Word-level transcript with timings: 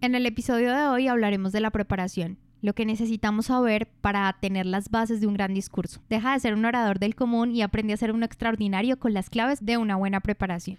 En 0.00 0.14
el 0.14 0.26
episodio 0.26 0.72
de 0.72 0.86
hoy 0.86 1.08
hablaremos 1.08 1.50
de 1.50 1.58
la 1.58 1.72
preparación, 1.72 2.38
lo 2.62 2.72
que 2.72 2.86
necesitamos 2.86 3.46
saber 3.46 3.88
para 4.00 4.32
tener 4.40 4.64
las 4.64 4.90
bases 4.90 5.20
de 5.20 5.26
un 5.26 5.34
gran 5.34 5.54
discurso. 5.54 6.00
Deja 6.08 6.34
de 6.34 6.38
ser 6.38 6.54
un 6.54 6.64
orador 6.64 7.00
del 7.00 7.16
común 7.16 7.50
y 7.50 7.62
aprende 7.62 7.94
a 7.94 7.96
ser 7.96 8.12
un 8.12 8.22
extraordinario 8.22 9.00
con 9.00 9.12
las 9.12 9.28
claves 9.28 9.64
de 9.64 9.76
una 9.76 9.96
buena 9.96 10.20
preparación. 10.20 10.78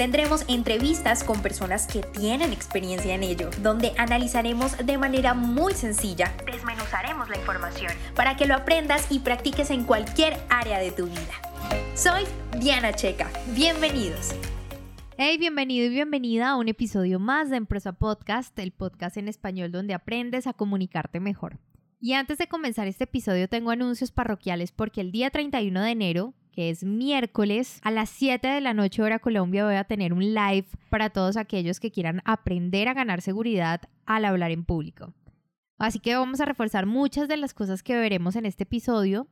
Tendremos 0.00 0.46
entrevistas 0.48 1.22
con 1.22 1.42
personas 1.42 1.86
que 1.86 2.00
tienen 2.00 2.54
experiencia 2.54 3.14
en 3.14 3.22
ello, 3.22 3.50
donde 3.60 3.92
analizaremos 3.98 4.74
de 4.78 4.96
manera 4.96 5.34
muy 5.34 5.74
sencilla, 5.74 6.32
desmenuzaremos 6.46 7.28
la 7.28 7.36
información 7.36 7.92
para 8.16 8.34
que 8.34 8.46
lo 8.46 8.54
aprendas 8.54 9.12
y 9.12 9.18
practiques 9.18 9.68
en 9.68 9.84
cualquier 9.84 10.38
área 10.48 10.78
de 10.78 10.90
tu 10.90 11.04
vida. 11.04 11.34
Soy 11.94 12.24
Diana 12.58 12.94
Checa. 12.94 13.30
Bienvenidos. 13.54 14.34
Hey, 15.18 15.36
bienvenido 15.36 15.84
y 15.84 15.90
bienvenida 15.90 16.48
a 16.48 16.56
un 16.56 16.68
episodio 16.68 17.20
más 17.20 17.50
de 17.50 17.58
Empresa 17.58 17.92
Podcast, 17.92 18.58
el 18.58 18.72
podcast 18.72 19.18
en 19.18 19.28
español 19.28 19.70
donde 19.70 19.92
aprendes 19.92 20.46
a 20.46 20.54
comunicarte 20.54 21.20
mejor. 21.20 21.58
Y 22.00 22.14
antes 22.14 22.38
de 22.38 22.48
comenzar 22.48 22.88
este 22.88 23.04
episodio 23.04 23.50
tengo 23.50 23.70
anuncios 23.70 24.12
parroquiales 24.12 24.72
porque 24.72 25.02
el 25.02 25.12
día 25.12 25.28
31 25.28 25.82
de 25.82 25.90
enero 25.90 26.32
que 26.52 26.70
es 26.70 26.84
miércoles 26.84 27.80
a 27.82 27.90
las 27.90 28.10
7 28.10 28.46
de 28.46 28.60
la 28.60 28.74
noche 28.74 29.02
hora 29.02 29.18
Colombia 29.18 29.64
voy 29.64 29.76
a 29.76 29.84
tener 29.84 30.12
un 30.12 30.34
live 30.34 30.66
para 30.88 31.10
todos 31.10 31.36
aquellos 31.36 31.80
que 31.80 31.90
quieran 31.90 32.22
aprender 32.24 32.88
a 32.88 32.94
ganar 32.94 33.22
seguridad 33.22 33.82
al 34.06 34.24
hablar 34.24 34.50
en 34.50 34.64
público. 34.64 35.12
Así 35.78 35.98
que 35.98 36.14
vamos 36.14 36.40
a 36.40 36.44
reforzar 36.44 36.84
muchas 36.86 37.26
de 37.28 37.36
las 37.38 37.54
cosas 37.54 37.82
que 37.82 37.96
veremos 37.96 38.36
en 38.36 38.44
este 38.44 38.64
episodio, 38.64 39.28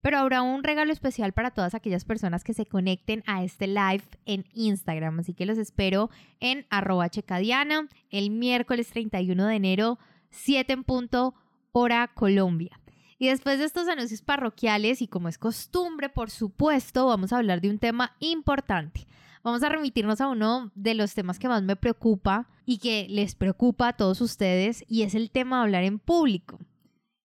pero 0.00 0.18
habrá 0.18 0.42
un 0.42 0.64
regalo 0.64 0.92
especial 0.92 1.32
para 1.32 1.52
todas 1.52 1.74
aquellas 1.74 2.04
personas 2.04 2.44
que 2.44 2.54
se 2.54 2.66
conecten 2.66 3.22
a 3.26 3.44
este 3.44 3.66
live 3.66 4.04
en 4.24 4.44
Instagram. 4.52 5.20
Así 5.20 5.34
que 5.34 5.46
los 5.46 5.58
espero 5.58 6.10
en 6.40 6.66
arroba 6.70 7.08
checadiana 7.08 7.88
el 8.10 8.30
miércoles 8.30 8.88
31 8.88 9.46
de 9.46 9.54
enero, 9.54 9.98
7 10.30 10.72
en 10.72 10.84
punto 10.84 11.34
hora 11.72 12.08
Colombia. 12.08 12.80
Y 13.18 13.28
después 13.28 13.58
de 13.58 13.64
estos 13.64 13.88
anuncios 13.88 14.20
parroquiales, 14.20 15.00
y 15.00 15.08
como 15.08 15.28
es 15.28 15.38
costumbre, 15.38 16.08
por 16.08 16.30
supuesto, 16.30 17.06
vamos 17.06 17.32
a 17.32 17.38
hablar 17.38 17.60
de 17.60 17.70
un 17.70 17.78
tema 17.78 18.14
importante. 18.20 19.06
Vamos 19.42 19.62
a 19.62 19.68
remitirnos 19.68 20.20
a 20.20 20.28
uno 20.28 20.70
de 20.74 20.94
los 20.94 21.14
temas 21.14 21.38
que 21.38 21.48
más 21.48 21.62
me 21.62 21.76
preocupa 21.76 22.48
y 22.66 22.78
que 22.78 23.06
les 23.08 23.34
preocupa 23.34 23.88
a 23.88 23.96
todos 23.96 24.20
ustedes, 24.20 24.84
y 24.88 25.02
es 25.02 25.14
el 25.14 25.30
tema 25.30 25.58
de 25.58 25.62
hablar 25.62 25.84
en 25.84 25.98
público. 25.98 26.58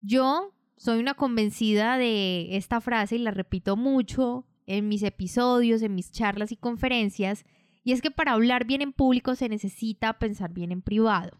Yo 0.02 0.54
soy 0.78 1.00
una 1.00 1.16
convencida 1.16 1.98
de 1.98 2.56
esta 2.56 2.82
frase 2.82 3.18
y 3.18 3.20
la 3.20 3.32
repito 3.32 3.76
mucho 3.76 4.46
en 4.66 4.88
mis 4.88 5.04
episodios, 5.04 5.82
en 5.82 5.96
mis 5.96 6.12
charlas 6.12 6.52
y 6.52 6.58
conferencias, 6.58 7.46
y 7.84 7.92
es 7.92 8.02
que 8.02 8.12
para 8.12 8.34
hablar 8.34 8.66
bien 8.66 8.82
en 8.82 8.94
público 8.94 9.36
se 9.36 9.50
necesita 9.50 10.18
pensar 10.18 10.54
bien 10.54 10.72
en 10.72 10.82
privado. 10.82 11.38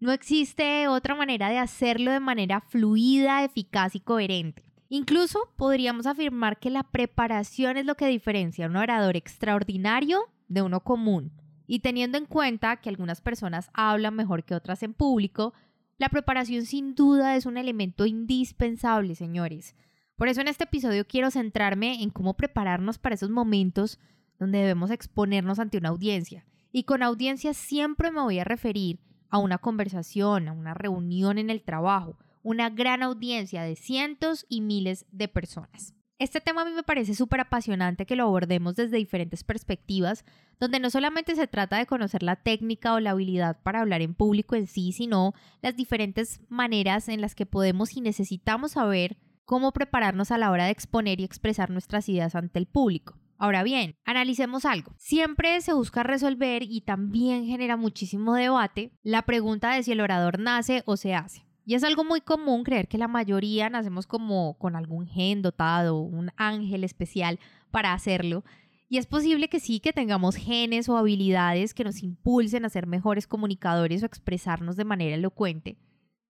No 0.00 0.12
existe 0.12 0.86
otra 0.86 1.16
manera 1.16 1.48
de 1.48 1.58
hacerlo 1.58 2.12
de 2.12 2.20
manera 2.20 2.60
fluida, 2.60 3.42
eficaz 3.44 3.96
y 3.96 4.00
coherente. 4.00 4.62
Incluso 4.88 5.50
podríamos 5.56 6.06
afirmar 6.06 6.58
que 6.58 6.70
la 6.70 6.84
preparación 6.84 7.76
es 7.76 7.84
lo 7.84 7.96
que 7.96 8.06
diferencia 8.06 8.66
a 8.66 8.68
un 8.68 8.76
orador 8.76 9.16
extraordinario 9.16 10.20
de 10.46 10.62
uno 10.62 10.80
común. 10.80 11.32
Y 11.66 11.80
teniendo 11.80 12.16
en 12.16 12.26
cuenta 12.26 12.76
que 12.76 12.88
algunas 12.88 13.20
personas 13.20 13.70
hablan 13.74 14.14
mejor 14.14 14.44
que 14.44 14.54
otras 14.54 14.82
en 14.82 14.94
público, 14.94 15.52
la 15.98 16.08
preparación 16.08 16.64
sin 16.64 16.94
duda 16.94 17.34
es 17.36 17.44
un 17.44 17.56
elemento 17.56 18.06
indispensable, 18.06 19.16
señores. 19.16 19.74
Por 20.16 20.28
eso 20.28 20.40
en 20.40 20.48
este 20.48 20.64
episodio 20.64 21.06
quiero 21.06 21.30
centrarme 21.30 22.02
en 22.02 22.10
cómo 22.10 22.34
prepararnos 22.34 22.98
para 22.98 23.16
esos 23.16 23.30
momentos 23.30 23.98
donde 24.38 24.58
debemos 24.58 24.92
exponernos 24.92 25.58
ante 25.58 25.76
una 25.76 25.88
audiencia. 25.88 26.46
Y 26.70 26.84
con 26.84 27.02
audiencia 27.02 27.52
siempre 27.52 28.12
me 28.12 28.20
voy 28.20 28.38
a 28.38 28.44
referir 28.44 29.00
a 29.30 29.38
una 29.38 29.58
conversación, 29.58 30.48
a 30.48 30.52
una 30.52 30.74
reunión 30.74 31.38
en 31.38 31.50
el 31.50 31.62
trabajo, 31.62 32.18
una 32.42 32.70
gran 32.70 33.02
audiencia 33.02 33.62
de 33.62 33.76
cientos 33.76 34.46
y 34.48 34.60
miles 34.60 35.06
de 35.10 35.28
personas. 35.28 35.94
Este 36.18 36.40
tema 36.40 36.62
a 36.62 36.64
mí 36.64 36.72
me 36.72 36.82
parece 36.82 37.14
súper 37.14 37.40
apasionante 37.40 38.04
que 38.04 38.16
lo 38.16 38.24
abordemos 38.24 38.74
desde 38.74 38.96
diferentes 38.96 39.44
perspectivas, 39.44 40.24
donde 40.58 40.80
no 40.80 40.90
solamente 40.90 41.36
se 41.36 41.46
trata 41.46 41.78
de 41.78 41.86
conocer 41.86 42.24
la 42.24 42.34
técnica 42.34 42.94
o 42.94 43.00
la 43.00 43.10
habilidad 43.10 43.62
para 43.62 43.80
hablar 43.80 44.02
en 44.02 44.14
público 44.14 44.56
en 44.56 44.66
sí, 44.66 44.90
sino 44.90 45.32
las 45.62 45.76
diferentes 45.76 46.40
maneras 46.48 47.08
en 47.08 47.20
las 47.20 47.36
que 47.36 47.46
podemos 47.46 47.96
y 47.96 48.00
necesitamos 48.00 48.72
saber 48.72 49.16
cómo 49.44 49.72
prepararnos 49.72 50.32
a 50.32 50.38
la 50.38 50.50
hora 50.50 50.64
de 50.64 50.72
exponer 50.72 51.20
y 51.20 51.24
expresar 51.24 51.70
nuestras 51.70 52.08
ideas 52.08 52.34
ante 52.34 52.58
el 52.58 52.66
público. 52.66 53.16
Ahora 53.40 53.62
bien, 53.62 53.96
analicemos 54.04 54.64
algo. 54.64 54.92
Siempre 54.98 55.60
se 55.60 55.72
busca 55.72 56.02
resolver 56.02 56.64
y 56.64 56.80
también 56.80 57.46
genera 57.46 57.76
muchísimo 57.76 58.34
debate 58.34 58.90
la 59.04 59.22
pregunta 59.22 59.72
de 59.72 59.84
si 59.84 59.92
el 59.92 60.00
orador 60.00 60.40
nace 60.40 60.82
o 60.86 60.96
se 60.96 61.14
hace. 61.14 61.46
Y 61.64 61.74
es 61.74 61.84
algo 61.84 62.02
muy 62.02 62.20
común 62.20 62.64
creer 62.64 62.88
que 62.88 62.98
la 62.98 63.06
mayoría 63.06 63.70
nacemos 63.70 64.06
como 64.08 64.58
con 64.58 64.74
algún 64.74 65.06
gen 65.06 65.42
dotado, 65.42 66.00
un 66.00 66.30
ángel 66.36 66.82
especial 66.82 67.38
para 67.70 67.92
hacerlo. 67.92 68.42
Y 68.88 68.98
es 68.98 69.06
posible 69.06 69.48
que 69.48 69.60
sí, 69.60 69.78
que 69.78 69.92
tengamos 69.92 70.34
genes 70.34 70.88
o 70.88 70.96
habilidades 70.96 71.74
que 71.74 71.84
nos 71.84 72.02
impulsen 72.02 72.64
a 72.64 72.70
ser 72.70 72.86
mejores 72.86 73.28
comunicadores 73.28 74.02
o 74.02 74.06
expresarnos 74.06 74.76
de 74.76 74.84
manera 74.84 75.14
elocuente. 75.14 75.78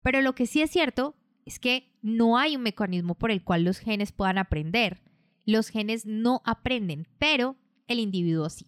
Pero 0.02 0.22
lo 0.22 0.36
que 0.36 0.46
sí 0.46 0.62
es 0.62 0.72
cierto 0.72 1.16
es 1.46 1.60
que 1.60 1.96
no 2.02 2.38
hay 2.38 2.58
un 2.58 2.64
mecanismo 2.64 3.16
por 3.16 3.32
el 3.32 3.44
cual 3.44 3.64
los 3.64 3.78
genes 3.80 4.12
puedan 4.12 4.40
aprender. 4.40 5.02
Los 5.48 5.70
genes 5.70 6.06
no 6.06 6.44
aprenden, 6.46 7.08
pero 7.18 7.56
el 7.88 8.00
individuo 8.00 8.50
sí. 8.52 8.68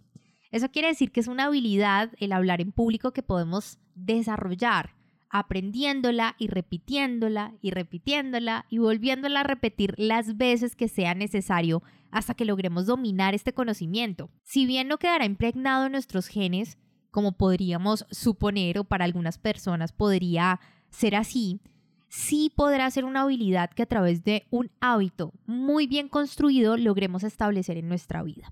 Eso 0.49 0.71
quiere 0.71 0.87
decir 0.87 1.11
que 1.11 1.19
es 1.19 1.27
una 1.27 1.43
habilidad 1.45 2.11
el 2.17 2.31
hablar 2.31 2.61
en 2.61 2.71
público 2.71 3.11
que 3.11 3.21
podemos 3.21 3.77
desarrollar 3.93 4.95
aprendiéndola 5.29 6.35
y 6.39 6.47
repitiéndola 6.47 7.53
y 7.61 7.71
repitiéndola 7.71 8.65
y 8.69 8.79
volviéndola 8.79 9.41
a 9.41 9.43
repetir 9.43 9.93
las 9.97 10.37
veces 10.37 10.75
que 10.75 10.87
sea 10.87 11.13
necesario 11.13 11.83
hasta 12.11 12.33
que 12.33 12.45
logremos 12.45 12.87
dominar 12.87 13.35
este 13.35 13.53
conocimiento. 13.53 14.31
Si 14.43 14.65
bien 14.65 14.87
no 14.87 14.97
quedará 14.97 15.25
impregnado 15.25 15.85
en 15.85 15.91
nuestros 15.91 16.27
genes, 16.27 16.77
como 17.11 17.33
podríamos 17.33 18.05
suponer 18.09 18.79
o 18.79 18.83
para 18.83 19.05
algunas 19.05 19.37
personas 19.37 19.91
podría 19.91 20.59
ser 20.89 21.15
así, 21.15 21.59
sí 22.09 22.51
podrá 22.55 22.89
ser 22.91 23.05
una 23.05 23.21
habilidad 23.21 23.69
que 23.69 23.83
a 23.83 23.87
través 23.87 24.23
de 24.23 24.45
un 24.49 24.71
hábito 24.81 25.31
muy 25.45 25.87
bien 25.87 26.09
construido 26.09 26.75
logremos 26.75 27.23
establecer 27.23 27.77
en 27.77 27.87
nuestra 27.87 28.23
vida. 28.23 28.51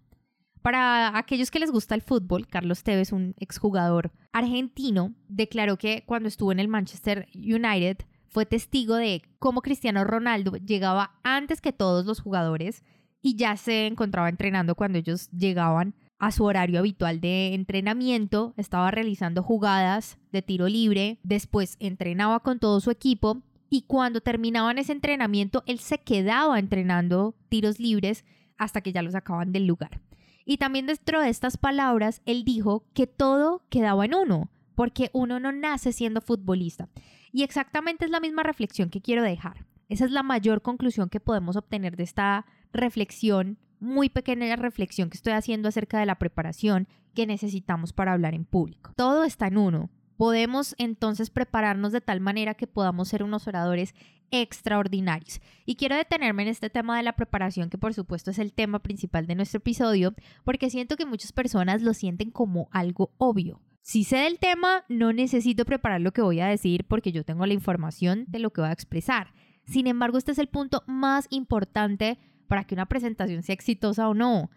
Para 0.62 1.18
aquellos 1.18 1.51
que 1.51 1.59
les 1.59 1.72
gusta 1.72 1.95
el 1.95 2.01
fútbol, 2.01 2.47
Carlos 2.47 2.84
Tevez, 2.84 3.12
un 3.12 3.35
exjugador 3.40 4.12
argentino, 4.34 5.13
declaró 5.28 5.78
que 5.78 6.03
cuando 6.06 6.28
estuvo 6.28 6.51
en 6.51 6.59
el 6.59 6.68
Manchester 6.68 7.28
United 7.34 7.97
fue 8.28 8.45
testigo 8.45 8.95
de 8.95 9.22
cómo 9.40 9.62
Cristiano 9.62 10.03
Ronaldo 10.03 10.57
llegaba 10.57 11.19
antes 11.24 11.62
que 11.62 11.74
todos 11.74 12.06
los 12.06 12.19
jugadores 12.19 12.84
y 13.22 13.35
ya 13.35 13.57
se 13.57 13.88
encontraba 13.88 14.29
entrenando 14.29 14.75
cuando 14.75 15.00
ellos 15.00 15.29
llegaban 15.31 15.95
a 16.20 16.32
su 16.32 16.44
horario 16.44 16.80
habitual 16.80 17.22
de 17.22 17.54
entrenamiento, 17.54 18.54
estaba 18.58 18.92
realizando 18.92 19.44
jugadas 19.44 20.18
de 20.32 20.42
tiro 20.42 20.68
libre, 20.68 21.20
después 21.24 21.78
entrenaba 21.80 22.40
con 22.40 22.60
todo 22.60 22.80
su 22.80 22.92
equipo 22.92 23.42
y 23.70 23.84
cuando 23.84 24.22
terminaban 24.22 24.78
ese 24.78 24.94
entrenamiento, 24.94 25.64
él 25.68 25.80
se 25.80 26.00
quedaba 26.00 26.58
entrenando 26.60 27.36
tiros 27.50 27.80
libres 27.80 28.25
hasta 28.58 28.81
que 28.81 28.94
ya 28.94 29.02
los 29.02 29.14
sacaban 29.14 29.52
del 29.52 29.68
lugar. 29.68 30.02
Y 30.46 30.58
también 30.58 30.88
dentro 30.88 31.22
de 31.22 31.30
estas 31.30 31.58
palabras, 31.58 32.22
él 32.25 32.46
dijo 32.46 32.86
que 32.94 33.06
todo 33.06 33.63
quedaba 33.70 34.06
en 34.06 34.16
uno, 34.16 34.50
porque 34.75 35.10
uno 35.12 35.40
no 35.40 35.52
nace 35.52 35.92
siendo 35.92 36.22
futbolista. 36.22 36.88
Y 37.34 37.44
exactamente 37.44 38.06
es 38.06 38.12
la 38.12 38.22
misma 38.22 38.44
reflexión 38.44 38.90
que 38.90 39.02
quiero 39.02 39.24
dejar. 39.24 39.66
Esa 39.90 40.06
es 40.06 40.12
la 40.12 40.24
mayor 40.24 40.62
conclusión 40.62 41.10
que 41.10 41.20
podemos 41.20 41.58
obtener 41.58 41.98
de 41.98 42.04
esta 42.04 42.46
reflexión, 42.72 43.58
muy 43.79 44.09
pequeña 44.09 44.56
reflexión 44.56 45.09
que 45.09 45.18
estoy 45.18 45.33
haciendo 45.33 45.69
acerca 45.69 46.00
de 46.00 46.06
la 46.06 46.19
preparación 46.19 46.88
que 47.13 47.27
necesitamos 47.27 47.94
para 47.94 48.13
hablar 48.13 48.33
en 48.33 48.45
público. 48.45 48.91
Todo 48.95 49.24
está 49.24 49.47
en 49.47 49.57
uno. 49.57 49.89
Podemos 50.18 50.75
entonces 50.77 51.29
prepararnos 51.29 51.91
de 51.91 52.01
tal 52.01 52.19
manera 52.19 52.56
que 52.56 52.68
podamos 52.68 53.07
ser 53.07 53.24
unos 53.24 53.47
oradores 53.47 53.94
extraordinarios. 54.31 55.41
Y 55.65 55.75
quiero 55.75 55.95
detenerme 55.95 56.44
en 56.44 56.50
este 56.50 56.69
tema 56.69 56.97
de 56.97 57.03
la 57.03 57.15
preparación, 57.15 57.69
que 57.69 57.77
por 57.77 57.94
supuesto 57.94 58.31
es 58.31 58.39
el 58.39 58.53
tema 58.53 58.79
principal 58.79 59.27
de 59.27 59.35
nuestro 59.35 59.59
episodio, 59.59 60.13
porque 60.44 60.69
siento 60.69 60.95
que 60.97 61.06
muchas 61.06 61.31
personas 61.31 61.81
lo 61.81 61.94
sienten 61.94 62.31
como 62.31 62.68
algo 62.71 63.12
obvio. 63.18 63.62
Si 63.81 64.03
sé 64.03 64.18
del 64.18 64.38
tema, 64.39 64.83
no 64.89 65.13
necesito 65.13 65.63
preparar 65.63 66.01
lo 66.01 66.12
que 66.12 66.21
voy 66.21 66.41
a 66.41 66.47
decir 66.47 66.85
porque 66.85 67.12
yo 67.12 67.24
tengo 67.24 67.45
la 67.45 67.53
información 67.53 68.25
de 68.27 68.39
lo 68.39 68.51
que 68.51 68.62
voy 68.62 68.69
a 68.69 68.74
expresar. 68.74 69.33
Sin 69.65 69.88
embargo, 69.88 70.18
este 70.18 70.33
es 70.33 70.39
el 70.39 70.47
punto 70.47 70.83
más 70.88 71.27
importante 71.29 72.19
para 72.48 72.64
que 72.64 72.76
una 72.76 72.88
presentación 72.88 73.44
sea 73.44 73.54
exitosa 73.54 74.10
o 74.10 74.14
no. 74.14 74.50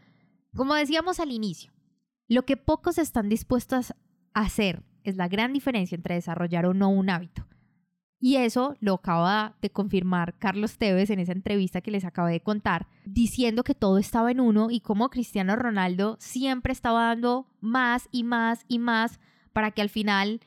Como 0.55 0.75
decíamos 0.75 1.21
al 1.21 1.33
inicio, 1.33 1.73
lo 2.29 2.45
que 2.45 2.57
pocos 2.57 2.99
están 2.99 3.29
dispuestos 3.29 3.93
a 4.35 4.41
hacer 4.41 4.83
es 5.05 5.17
la 5.17 5.29
gran 5.29 5.53
diferencia 5.53 5.97
entre 5.97 6.15
desarrollar 6.15 6.67
o 6.67 6.75
no 6.75 6.89
un 6.89 7.11
hábito. 7.11 7.47
Y 8.23 8.37
eso 8.37 8.77
lo 8.81 8.95
acaba 8.95 9.57
de 9.63 9.71
confirmar 9.71 10.37
Carlos 10.39 10.77
Tevez 10.77 11.09
en 11.09 11.21
esa 11.21 11.33
entrevista 11.33 11.81
que 11.81 11.91
les 11.91 12.05
acabé 12.05 12.33
de 12.33 12.43
contar, 12.43 12.87
diciendo 13.07 13.65
que 13.65 13.75
todo 13.75 13.97
estaba 13.97 14.31
en 14.31 14.41
uno 14.41 14.71
y 14.71 14.81
como 14.81 15.09
Cristiano 15.09 15.57
Ronaldo 15.57 16.17
siempre 16.21 16.73
estaba 16.73 17.07
dando 17.07 17.47
más 17.61 18.09
y 18.13 18.25
más 18.25 18.65
y 18.69 18.79
más 18.79 19.21
para 19.55 19.71
que 19.71 19.81
al 19.81 19.89
final 19.89 20.41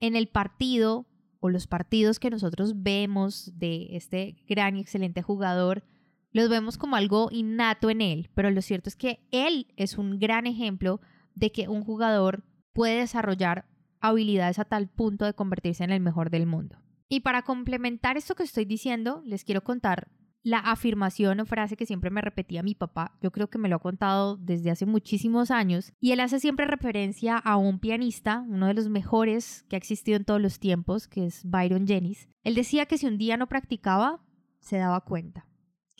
en 0.00 0.16
el 0.16 0.26
partido 0.26 1.06
o 1.38 1.48
los 1.48 1.68
partidos 1.68 2.18
que 2.18 2.30
nosotros 2.30 2.82
vemos 2.82 3.52
de 3.54 3.96
este 3.96 4.36
gran 4.48 4.76
y 4.76 4.80
excelente 4.80 5.22
jugador, 5.22 5.84
los 6.32 6.48
vemos 6.48 6.78
como 6.78 6.96
algo 6.96 7.28
innato 7.30 7.90
en 7.90 8.00
él, 8.00 8.30
pero 8.34 8.50
lo 8.50 8.62
cierto 8.62 8.88
es 8.88 8.96
que 8.96 9.20
él 9.30 9.72
es 9.76 9.98
un 9.98 10.18
gran 10.18 10.46
ejemplo 10.46 11.00
de 11.34 11.52
que 11.52 11.68
un 11.68 11.82
jugador 11.82 12.44
puede 12.72 13.00
desarrollar 13.00 13.66
habilidades 14.00 14.58
a 14.58 14.64
tal 14.64 14.88
punto 14.88 15.24
de 15.24 15.34
convertirse 15.34 15.84
en 15.84 15.90
el 15.90 16.00
mejor 16.00 16.30
del 16.30 16.46
mundo. 16.46 16.78
Y 17.08 17.20
para 17.20 17.42
complementar 17.42 18.16
esto 18.16 18.34
que 18.34 18.42
estoy 18.42 18.64
diciendo, 18.64 19.22
les 19.24 19.44
quiero 19.44 19.62
contar 19.62 20.08
la 20.42 20.58
afirmación 20.58 21.38
o 21.40 21.46
frase 21.46 21.76
que 21.76 21.86
siempre 21.86 22.10
me 22.10 22.20
repetía 22.20 22.62
mi 22.62 22.74
papá. 22.74 23.16
Yo 23.22 23.30
creo 23.30 23.48
que 23.48 23.58
me 23.58 23.68
lo 23.68 23.76
ha 23.76 23.80
contado 23.80 24.36
desde 24.36 24.70
hace 24.70 24.86
muchísimos 24.86 25.50
años. 25.50 25.92
Y 26.00 26.12
él 26.12 26.20
hace 26.20 26.40
siempre 26.40 26.66
referencia 26.66 27.36
a 27.36 27.56
un 27.56 27.78
pianista, 27.78 28.44
uno 28.48 28.66
de 28.66 28.74
los 28.74 28.88
mejores 28.88 29.64
que 29.68 29.76
ha 29.76 29.78
existido 29.78 30.16
en 30.16 30.24
todos 30.24 30.40
los 30.40 30.58
tiempos, 30.58 31.06
que 31.06 31.26
es 31.26 31.42
Byron 31.44 31.86
Jennings. 31.86 32.28
Él 32.42 32.54
decía 32.54 32.86
que 32.86 32.98
si 32.98 33.06
un 33.06 33.18
día 33.18 33.36
no 33.36 33.46
practicaba, 33.46 34.20
se 34.58 34.78
daba 34.78 35.02
cuenta. 35.02 35.46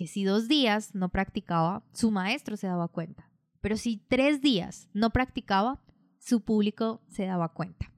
Si 0.06 0.24
dos 0.24 0.48
días 0.48 0.94
no 0.94 1.08
practicaba, 1.08 1.84
su 1.92 2.10
maestro 2.10 2.56
se 2.56 2.66
daba 2.66 2.88
cuenta. 2.88 3.30
Pero 3.60 3.76
si 3.76 3.98
tres 4.08 4.40
días 4.40 4.88
no 4.92 5.10
practicaba, 5.10 5.80
su 6.18 6.40
público 6.40 7.02
se 7.08 7.26
daba 7.26 7.52
cuenta. 7.52 7.92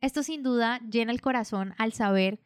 Esto 0.00 0.22
sin 0.22 0.42
duda 0.42 0.80
llena 0.90 1.12
el 1.12 1.20
corazón 1.20 1.74
al 1.78 1.92
saber 1.92 2.40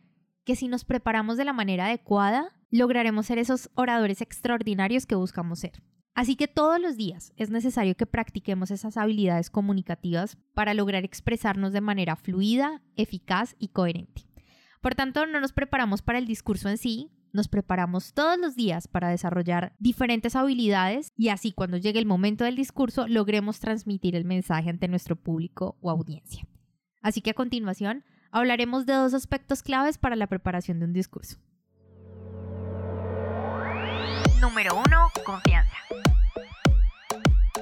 que 0.44 0.56
si 0.56 0.68
nos 0.68 0.84
preparamos 0.84 1.36
de 1.36 1.44
la 1.44 1.52
manera 1.52 1.86
adecuada, 1.86 2.52
lograremos 2.70 3.26
ser 3.26 3.38
esos 3.38 3.70
oradores 3.74 4.20
extraordinarios 4.20 5.06
que 5.06 5.14
buscamos 5.14 5.58
ser. 5.58 5.82
Así 6.14 6.36
que 6.36 6.48
todos 6.48 6.80
los 6.80 6.96
días 6.96 7.32
es 7.36 7.50
necesario 7.50 7.96
que 7.96 8.06
practiquemos 8.06 8.70
esas 8.70 8.96
habilidades 8.96 9.50
comunicativas 9.50 10.36
para 10.54 10.74
lograr 10.74 11.04
expresarnos 11.04 11.72
de 11.72 11.80
manera 11.80 12.16
fluida, 12.16 12.82
eficaz 12.96 13.54
y 13.58 13.68
coherente. 13.68 14.26
Por 14.80 14.94
tanto, 14.94 15.26
no 15.26 15.40
nos 15.40 15.52
preparamos 15.52 16.02
para 16.02 16.18
el 16.18 16.26
discurso 16.26 16.68
en 16.68 16.78
sí, 16.78 17.10
nos 17.32 17.48
preparamos 17.48 18.12
todos 18.12 18.38
los 18.38 18.56
días 18.56 18.88
para 18.88 19.08
desarrollar 19.08 19.74
diferentes 19.78 20.36
habilidades 20.36 21.12
y 21.16 21.28
así 21.28 21.52
cuando 21.52 21.76
llegue 21.76 21.98
el 21.98 22.06
momento 22.06 22.44
del 22.44 22.56
discurso 22.56 23.06
logremos 23.08 23.60
transmitir 23.60 24.16
el 24.16 24.24
mensaje 24.24 24.70
ante 24.70 24.88
nuestro 24.88 25.16
público 25.16 25.76
o 25.80 25.90
audiencia. 25.90 26.46
Así 27.02 27.20
que 27.20 27.30
a 27.30 27.34
continuación 27.34 28.04
hablaremos 28.30 28.86
de 28.86 28.94
dos 28.94 29.14
aspectos 29.14 29.62
claves 29.62 29.98
para 29.98 30.16
la 30.16 30.26
preparación 30.26 30.78
de 30.78 30.86
un 30.86 30.92
discurso. 30.92 31.38
Número 34.40 34.74
1. 34.74 34.84
Confianza. 35.24 35.76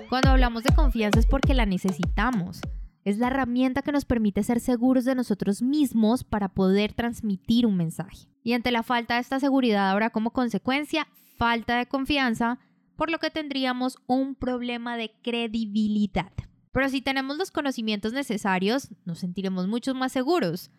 Cuando 0.08 0.30
hablamos 0.30 0.62
de 0.62 0.74
confianza 0.74 1.18
es 1.18 1.26
porque 1.26 1.54
la 1.54 1.66
necesitamos. 1.66 2.60
Es 3.06 3.18
la 3.18 3.28
herramienta 3.28 3.82
que 3.82 3.92
nos 3.92 4.04
permite 4.04 4.42
ser 4.42 4.58
seguros 4.58 5.04
de 5.04 5.14
nosotros 5.14 5.62
mismos 5.62 6.24
para 6.24 6.48
poder 6.48 6.92
transmitir 6.92 7.64
un 7.64 7.76
mensaje. 7.76 8.26
Y 8.42 8.52
ante 8.52 8.72
la 8.72 8.82
falta 8.82 9.14
de 9.14 9.20
esta 9.20 9.38
seguridad 9.38 9.92
habrá 9.92 10.10
como 10.10 10.32
consecuencia 10.32 11.06
falta 11.38 11.78
de 11.78 11.86
confianza, 11.86 12.58
por 12.96 13.12
lo 13.12 13.20
que 13.20 13.30
tendríamos 13.30 13.96
un 14.08 14.34
problema 14.34 14.96
de 14.96 15.12
credibilidad. 15.22 16.32
Pero 16.72 16.88
si 16.88 17.00
tenemos 17.00 17.36
los 17.36 17.52
conocimientos 17.52 18.12
necesarios, 18.12 18.88
nos 19.04 19.20
sentiremos 19.20 19.68
mucho 19.68 19.94
más 19.94 20.10
seguros. 20.10 20.72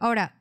Ahora, 0.00 0.34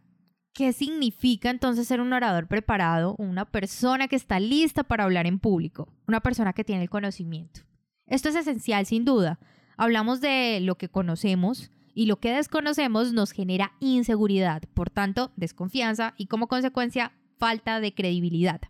¿qué 0.56 0.74
significa 0.74 1.52
entonces 1.52 1.88
ser 1.88 2.02
un 2.02 2.14
orador 2.14 2.48
preparado, 2.48 3.16
una 3.20 3.46
persona 3.46 4.08
que 4.08 4.16
está 4.16 4.40
lista 4.40 4.84
para 4.84 5.04
hablar 5.04 5.28
en 5.28 5.38
público, 5.38 5.88
una 6.08 6.22
persona 6.22 6.54
que 6.54 6.64
tiene 6.64 6.82
el 6.82 6.90
conocimiento? 6.90 7.62
Esto 8.08 8.30
es 8.30 8.36
esencial, 8.36 8.88
sin 8.88 9.06
duda. 9.06 9.40
Hablamos 9.78 10.22
de 10.22 10.60
lo 10.62 10.76
que 10.76 10.90
conocemos 10.90 11.72
y 11.94 12.06
lo 12.06 12.20
que 12.20 12.32
desconocemos 12.32 13.14
nos 13.14 13.32
genera 13.32 13.74
inseguridad, 13.80 14.64
por 14.74 14.90
tanto, 14.90 15.32
desconfianza 15.36 16.14
y 16.18 16.28
como 16.28 16.48
consecuencia, 16.48 17.12
falta 17.38 17.80
de 17.80 17.94
credibilidad 17.94 18.62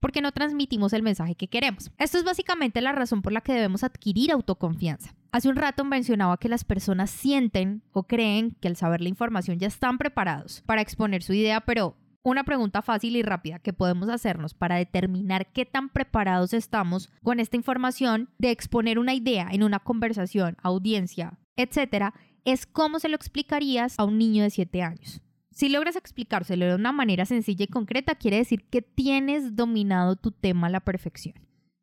porque 0.00 0.22
no 0.22 0.32
transmitimos 0.32 0.92
el 0.92 1.02
mensaje 1.02 1.34
que 1.34 1.48
queremos. 1.48 1.92
Esto 1.98 2.18
es 2.18 2.24
básicamente 2.24 2.80
la 2.80 2.92
razón 2.92 3.22
por 3.22 3.32
la 3.32 3.42
que 3.42 3.52
debemos 3.52 3.84
adquirir 3.84 4.32
autoconfianza. 4.32 5.14
Hace 5.30 5.48
un 5.48 5.56
rato 5.56 5.84
mencionaba 5.84 6.38
que 6.38 6.48
las 6.48 6.64
personas 6.64 7.10
sienten 7.10 7.82
o 7.92 8.04
creen 8.04 8.56
que 8.60 8.68
al 8.68 8.76
saber 8.76 9.00
la 9.00 9.10
información 9.10 9.58
ya 9.58 9.68
están 9.68 9.98
preparados 9.98 10.62
para 10.66 10.80
exponer 10.80 11.22
su 11.22 11.34
idea, 11.34 11.60
pero 11.60 11.94
una 12.22 12.44
pregunta 12.44 12.82
fácil 12.82 13.16
y 13.16 13.22
rápida 13.22 13.58
que 13.58 13.72
podemos 13.72 14.08
hacernos 14.08 14.54
para 14.54 14.76
determinar 14.76 15.52
qué 15.52 15.64
tan 15.64 15.88
preparados 15.88 16.52
estamos 16.52 17.10
con 17.22 17.40
esta 17.40 17.56
información 17.56 18.28
de 18.38 18.50
exponer 18.50 18.98
una 18.98 19.14
idea 19.14 19.48
en 19.50 19.62
una 19.62 19.78
conversación, 19.78 20.56
audiencia, 20.62 21.38
etcétera, 21.56 22.14
es 22.44 22.66
cómo 22.66 22.98
se 22.98 23.08
lo 23.08 23.16
explicarías 23.16 23.98
a 23.98 24.04
un 24.04 24.18
niño 24.18 24.42
de 24.42 24.50
7 24.50 24.82
años. 24.82 25.22
Si 25.50 25.68
logras 25.68 25.96
explicárselo 25.96 26.66
de 26.66 26.74
una 26.74 26.92
manera 26.92 27.26
sencilla 27.26 27.64
y 27.64 27.68
concreta, 27.68 28.14
quiere 28.14 28.38
decir 28.38 28.64
que 28.68 28.82
tienes 28.82 29.56
dominado 29.56 30.16
tu 30.16 30.30
tema 30.30 30.68
a 30.68 30.70
la 30.70 30.80
perfección 30.80 31.34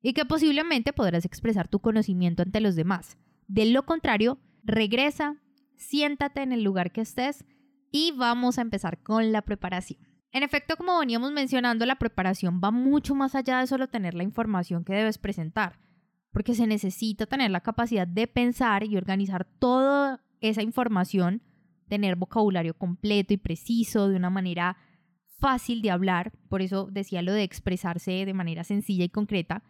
y 0.02 0.14
que 0.14 0.26
posiblemente 0.26 0.94
podrás 0.94 1.26
expresar 1.26 1.68
tu 1.68 1.80
conocimiento 1.80 2.44
ante 2.44 2.62
los 2.62 2.76
demás. 2.76 3.18
De 3.48 3.66
lo 3.66 3.86
contrario, 3.86 4.40
regresa, 4.64 5.36
siéntate 5.76 6.42
en 6.42 6.54
el 6.54 6.64
lugar 6.64 6.92
que 6.92 7.02
estés 7.02 7.44
y 7.92 8.14
vamos 8.16 8.58
a 8.58 8.62
empezar 8.62 9.02
con 9.02 9.32
la 9.32 9.42
preparación. 9.42 10.00
En 10.32 10.44
efecto, 10.44 10.76
como 10.76 11.00
veníamos 11.00 11.32
mencionando, 11.32 11.86
la 11.86 11.96
preparación 11.96 12.62
va 12.64 12.72
mucho 12.72 13.16
más 13.16 13.34
allá 13.36 13.60
de 13.60 13.68
solo 13.68 13.88
tener 13.88 14.14
la 14.14 14.24
información 14.24 14.84
que 14.84 14.94
debes 14.94 15.18
presentar, 15.18 15.80
porque 16.32 16.54
se 16.54 16.68
necesita 16.68 17.26
tener 17.26 17.52
la 17.52 17.62
capacidad 17.62 18.08
de 18.08 18.28
pensar 18.28 18.84
y 18.84 18.98
organizar 18.98 19.46
toda 19.46 20.24
esa 20.42 20.62
información 20.62 21.42
tener 21.88 22.16
vocabulario 22.16 22.74
completo 22.74 23.34
y 23.34 23.38
preciso, 23.38 24.10
de 24.10 24.18
una 24.18 24.30
manera 24.30 24.78
fácil 25.40 25.82
de 25.82 25.92
hablar, 25.92 26.34
por 26.50 26.62
eso 26.62 26.88
decía 26.92 27.22
lo 27.22 27.32
de 27.32 27.44
expresarse 27.44 28.26
de 28.26 28.34
manera 28.34 28.64
sencilla 28.64 29.06
y 29.06 29.10
concreta, 29.10 29.64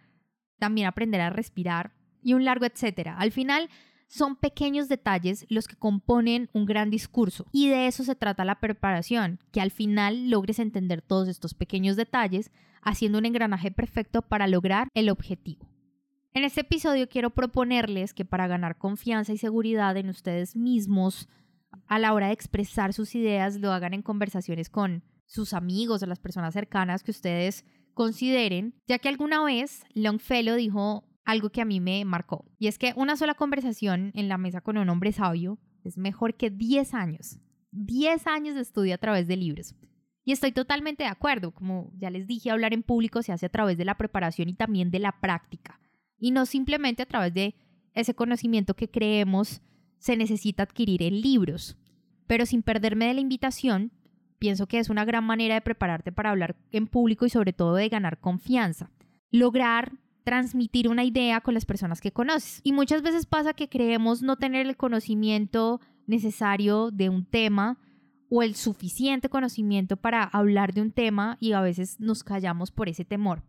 también 0.60 0.88
aprender 0.88 1.22
a 1.22 1.30
respirar 1.30 1.94
y 2.22 2.34
un 2.34 2.46
largo 2.46 2.66
etcétera. 2.66 3.18
Al 3.18 3.32
final 3.32 3.70
son 4.08 4.36
pequeños 4.36 4.88
detalles 4.88 5.46
los 5.50 5.68
que 5.68 5.76
componen 5.76 6.50
un 6.54 6.66
gran 6.66 6.90
discurso 6.90 7.46
y 7.52 7.68
de 7.68 7.88
eso 7.88 8.04
se 8.04 8.16
trata 8.16 8.46
la 8.46 8.60
preparación, 8.60 9.40
que 9.52 9.62
al 9.62 9.72
final 9.72 10.30
logres 10.30 10.60
entender 10.60 11.02
todos 11.02 11.28
estos 11.28 11.54
pequeños 11.54 11.96
detalles 11.96 12.52
haciendo 12.82 13.18
un 13.18 13.26
engranaje 13.26 13.72
perfecto 13.72 14.22
para 14.22 14.48
lograr 14.48 14.88
el 14.94 15.10
objetivo. 15.10 15.68
En 16.34 16.44
este 16.44 16.62
episodio 16.62 17.10
quiero 17.10 17.32
proponerles 17.32 18.14
que 18.14 18.24
para 18.24 18.48
ganar 18.48 18.78
confianza 18.78 19.34
y 19.34 19.38
seguridad 19.38 19.98
en 19.98 20.10
ustedes 20.10 20.56
mismos, 20.56 21.28
a 21.88 22.00
la 22.00 22.14
hora 22.14 22.28
de 22.28 22.34
expresar 22.34 22.94
sus 22.94 23.16
ideas 23.16 23.58
lo 23.58 23.72
hagan 23.72 23.94
en 23.94 24.02
conversaciones 24.02 24.70
con 24.70 25.04
sus 25.26 25.54
amigos 25.54 26.02
o 26.02 26.06
las 26.06 26.20
personas 26.20 26.54
cercanas 26.54 27.04
que 27.04 27.12
ustedes 27.12 27.66
consideren, 27.94 28.76
ya 28.88 29.00
que 29.00 29.10
alguna 29.10 29.44
vez 29.44 29.84
Longfellow 29.94 30.56
dijo 30.56 31.04
algo 31.28 31.50
que 31.50 31.60
a 31.60 31.66
mí 31.66 31.82
me 31.82 32.06
marcó, 32.06 32.46
y 32.58 32.68
es 32.68 32.80
que 32.80 32.94
una 32.96 33.18
sola 33.18 33.34
conversación 33.34 34.12
en 34.16 34.30
la 34.30 34.38
mesa 34.38 34.62
con 34.62 34.78
un 34.78 34.88
hombre 34.88 35.12
sabio 35.12 35.60
es 35.84 35.98
mejor 35.98 36.36
que 36.36 36.50
10 36.50 36.94
años, 36.94 37.38
10 37.72 38.28
años 38.28 38.56
de 38.56 38.62
estudio 38.62 38.96
a 38.96 38.98
través 38.98 39.28
de 39.28 39.36
libros. 39.36 39.76
Y 40.24 40.32
estoy 40.32 40.54
totalmente 40.54 41.04
de 41.04 41.10
acuerdo, 41.10 41.52
como 41.52 41.92
ya 41.98 42.10
les 42.10 42.28
dije, 42.28 42.50
hablar 42.50 42.74
en 42.74 42.82
público 42.82 43.22
se 43.24 43.34
hace 43.34 43.46
a 43.46 43.50
través 43.50 43.78
de 43.78 43.84
la 43.84 43.98
preparación 43.98 44.48
y 44.48 44.54
también 44.54 44.90
de 44.90 45.00
la 45.00 45.20
práctica, 45.20 45.82
y 46.18 46.32
no 46.32 46.46
simplemente 46.46 47.04
a 47.04 47.08
través 47.08 47.34
de 47.34 47.56
ese 47.94 48.16
conocimiento 48.16 48.76
que 48.76 48.90
creemos 48.90 49.62
se 50.00 50.16
necesita 50.16 50.64
adquirir 50.64 51.04
en 51.04 51.20
libros. 51.20 51.78
Pero 52.26 52.46
sin 52.46 52.64
perderme 52.64 53.08
de 53.08 53.16
la 53.16 53.22
invitación, 53.22 53.92
pienso 54.40 54.68
que 54.68 54.80
es 54.80 54.90
una 54.90 55.04
gran 55.04 55.26
manera 55.26 55.56
de 55.56 55.62
prepararte 55.62 56.14
para 56.14 56.30
hablar 56.30 56.56
en 56.72 56.88
público 56.88 57.26
y 57.26 57.30
sobre 57.30 57.52
todo 57.52 57.76
de 57.76 57.90
ganar 57.90 58.22
confianza. 58.22 58.92
Lograr 59.30 59.92
transmitir 60.28 60.90
una 60.90 61.06
idea 61.06 61.40
con 61.40 61.54
las 61.54 61.66
personas 61.66 62.02
que 62.02 62.12
conoces. 62.12 62.60
Y 62.62 62.74
muchas 62.74 63.02
veces 63.02 63.26
pasa 63.26 63.54
que 63.54 63.70
creemos 63.70 64.22
no 64.22 64.36
tener 64.36 64.68
el 64.68 64.76
conocimiento 64.76 65.80
necesario 66.06 66.92
de 66.92 67.08
un 67.08 67.24
tema 67.24 67.80
o 68.30 68.44
el 68.44 68.56
suficiente 68.56 69.30
conocimiento 69.30 69.96
para 69.96 70.24
hablar 70.26 70.74
de 70.74 70.82
un 70.82 70.92
tema 70.92 71.38
y 71.40 71.54
a 71.54 71.62
veces 71.62 72.02
nos 72.02 72.26
callamos 72.26 72.72
por 72.72 72.90
ese 72.90 73.06
temor. 73.06 73.42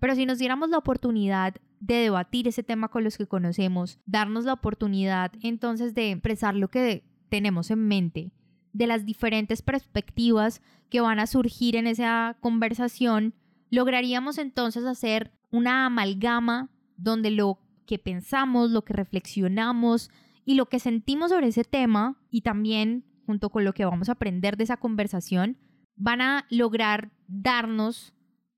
Pero 0.00 0.16
si 0.16 0.26
nos 0.26 0.40
diéramos 0.40 0.70
la 0.70 0.78
oportunidad 0.78 1.54
de 1.78 1.94
debatir 1.94 2.48
ese 2.48 2.64
tema 2.64 2.88
con 2.88 3.04
los 3.04 3.16
que 3.16 3.28
conocemos, 3.28 4.00
darnos 4.04 4.44
la 4.44 4.54
oportunidad 4.54 5.30
entonces 5.40 5.94
de 5.94 6.10
expresar 6.10 6.56
lo 6.56 6.66
que 6.66 7.04
tenemos 7.28 7.70
en 7.70 7.86
mente, 7.86 8.32
de 8.72 8.88
las 8.88 9.04
diferentes 9.04 9.62
perspectivas 9.62 10.62
que 10.90 11.00
van 11.00 11.20
a 11.20 11.28
surgir 11.28 11.76
en 11.76 11.86
esa 11.86 12.36
conversación, 12.40 13.34
lograríamos 13.70 14.38
entonces 14.38 14.84
hacer 14.84 15.30
una 15.54 15.86
amalgama 15.86 16.68
donde 16.96 17.30
lo 17.30 17.60
que 17.86 17.98
pensamos, 17.98 18.72
lo 18.72 18.82
que 18.84 18.92
reflexionamos 18.92 20.10
y 20.44 20.54
lo 20.54 20.66
que 20.66 20.80
sentimos 20.80 21.30
sobre 21.30 21.48
ese 21.48 21.62
tema 21.64 22.18
y 22.28 22.40
también 22.40 23.04
junto 23.24 23.50
con 23.50 23.64
lo 23.64 23.72
que 23.72 23.84
vamos 23.84 24.08
a 24.08 24.12
aprender 24.12 24.56
de 24.56 24.64
esa 24.64 24.76
conversación, 24.76 25.56
van 25.96 26.20
a 26.20 26.46
lograr 26.50 27.12
darnos 27.28 28.12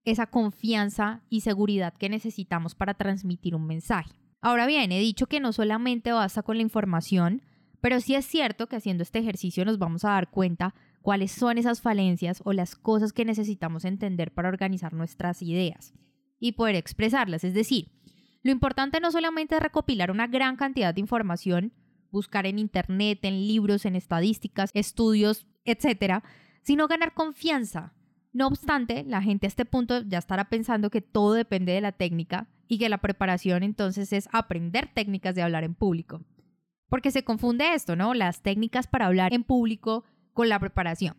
esa 0.04 0.26
confianza 0.26 1.22
y 1.28 1.42
seguridad 1.42 1.92
que 1.94 2.08
necesitamos 2.08 2.74
para 2.74 2.94
transmitir 2.94 3.54
un 3.54 3.66
mensaje. 3.66 4.18
Ahora 4.40 4.66
bien, 4.66 4.90
he 4.90 4.98
dicho 4.98 5.26
que 5.26 5.38
no 5.38 5.52
solamente 5.52 6.12
basta 6.12 6.42
con 6.42 6.56
la 6.56 6.62
información, 6.62 7.42
pero 7.80 8.00
sí 8.00 8.14
es 8.14 8.24
cierto 8.24 8.68
que 8.68 8.76
haciendo 8.76 9.02
este 9.02 9.18
ejercicio 9.18 9.64
nos 9.64 9.78
vamos 9.78 10.04
a 10.04 10.10
dar 10.10 10.30
cuenta 10.30 10.74
cuáles 11.02 11.30
son 11.30 11.58
esas 11.58 11.82
falencias 11.82 12.40
o 12.44 12.54
las 12.54 12.74
cosas 12.74 13.12
que 13.12 13.26
necesitamos 13.26 13.84
entender 13.84 14.32
para 14.32 14.48
organizar 14.48 14.94
nuestras 14.94 15.42
ideas 15.42 15.92
y 16.38 16.52
poder 16.52 16.76
expresarlas. 16.76 17.44
Es 17.44 17.54
decir, 17.54 17.90
lo 18.42 18.52
importante 18.52 19.00
no 19.00 19.10
solamente 19.10 19.56
es 19.56 19.62
recopilar 19.62 20.10
una 20.10 20.26
gran 20.26 20.56
cantidad 20.56 20.94
de 20.94 21.00
información, 21.00 21.72
buscar 22.10 22.46
en 22.46 22.58
internet, 22.58 23.18
en 23.22 23.46
libros, 23.46 23.84
en 23.84 23.96
estadísticas, 23.96 24.70
estudios, 24.74 25.46
etcétera, 25.64 26.22
sino 26.62 26.88
ganar 26.88 27.14
confianza. 27.14 27.94
No 28.32 28.46
obstante, 28.46 29.04
la 29.04 29.22
gente 29.22 29.46
a 29.46 29.48
este 29.48 29.64
punto 29.64 30.02
ya 30.02 30.18
estará 30.18 30.48
pensando 30.48 30.90
que 30.90 31.00
todo 31.00 31.32
depende 31.32 31.72
de 31.72 31.80
la 31.80 31.92
técnica 31.92 32.48
y 32.68 32.78
que 32.78 32.88
la 32.88 32.98
preparación 32.98 33.62
entonces 33.62 34.12
es 34.12 34.28
aprender 34.32 34.92
técnicas 34.92 35.34
de 35.34 35.42
hablar 35.42 35.64
en 35.64 35.74
público. 35.74 36.22
Porque 36.88 37.10
se 37.10 37.24
confunde 37.24 37.74
esto, 37.74 37.96
¿no? 37.96 38.14
Las 38.14 38.42
técnicas 38.42 38.86
para 38.86 39.06
hablar 39.06 39.34
en 39.34 39.42
público 39.42 40.04
con 40.32 40.48
la 40.48 40.58
preparación. 40.60 41.16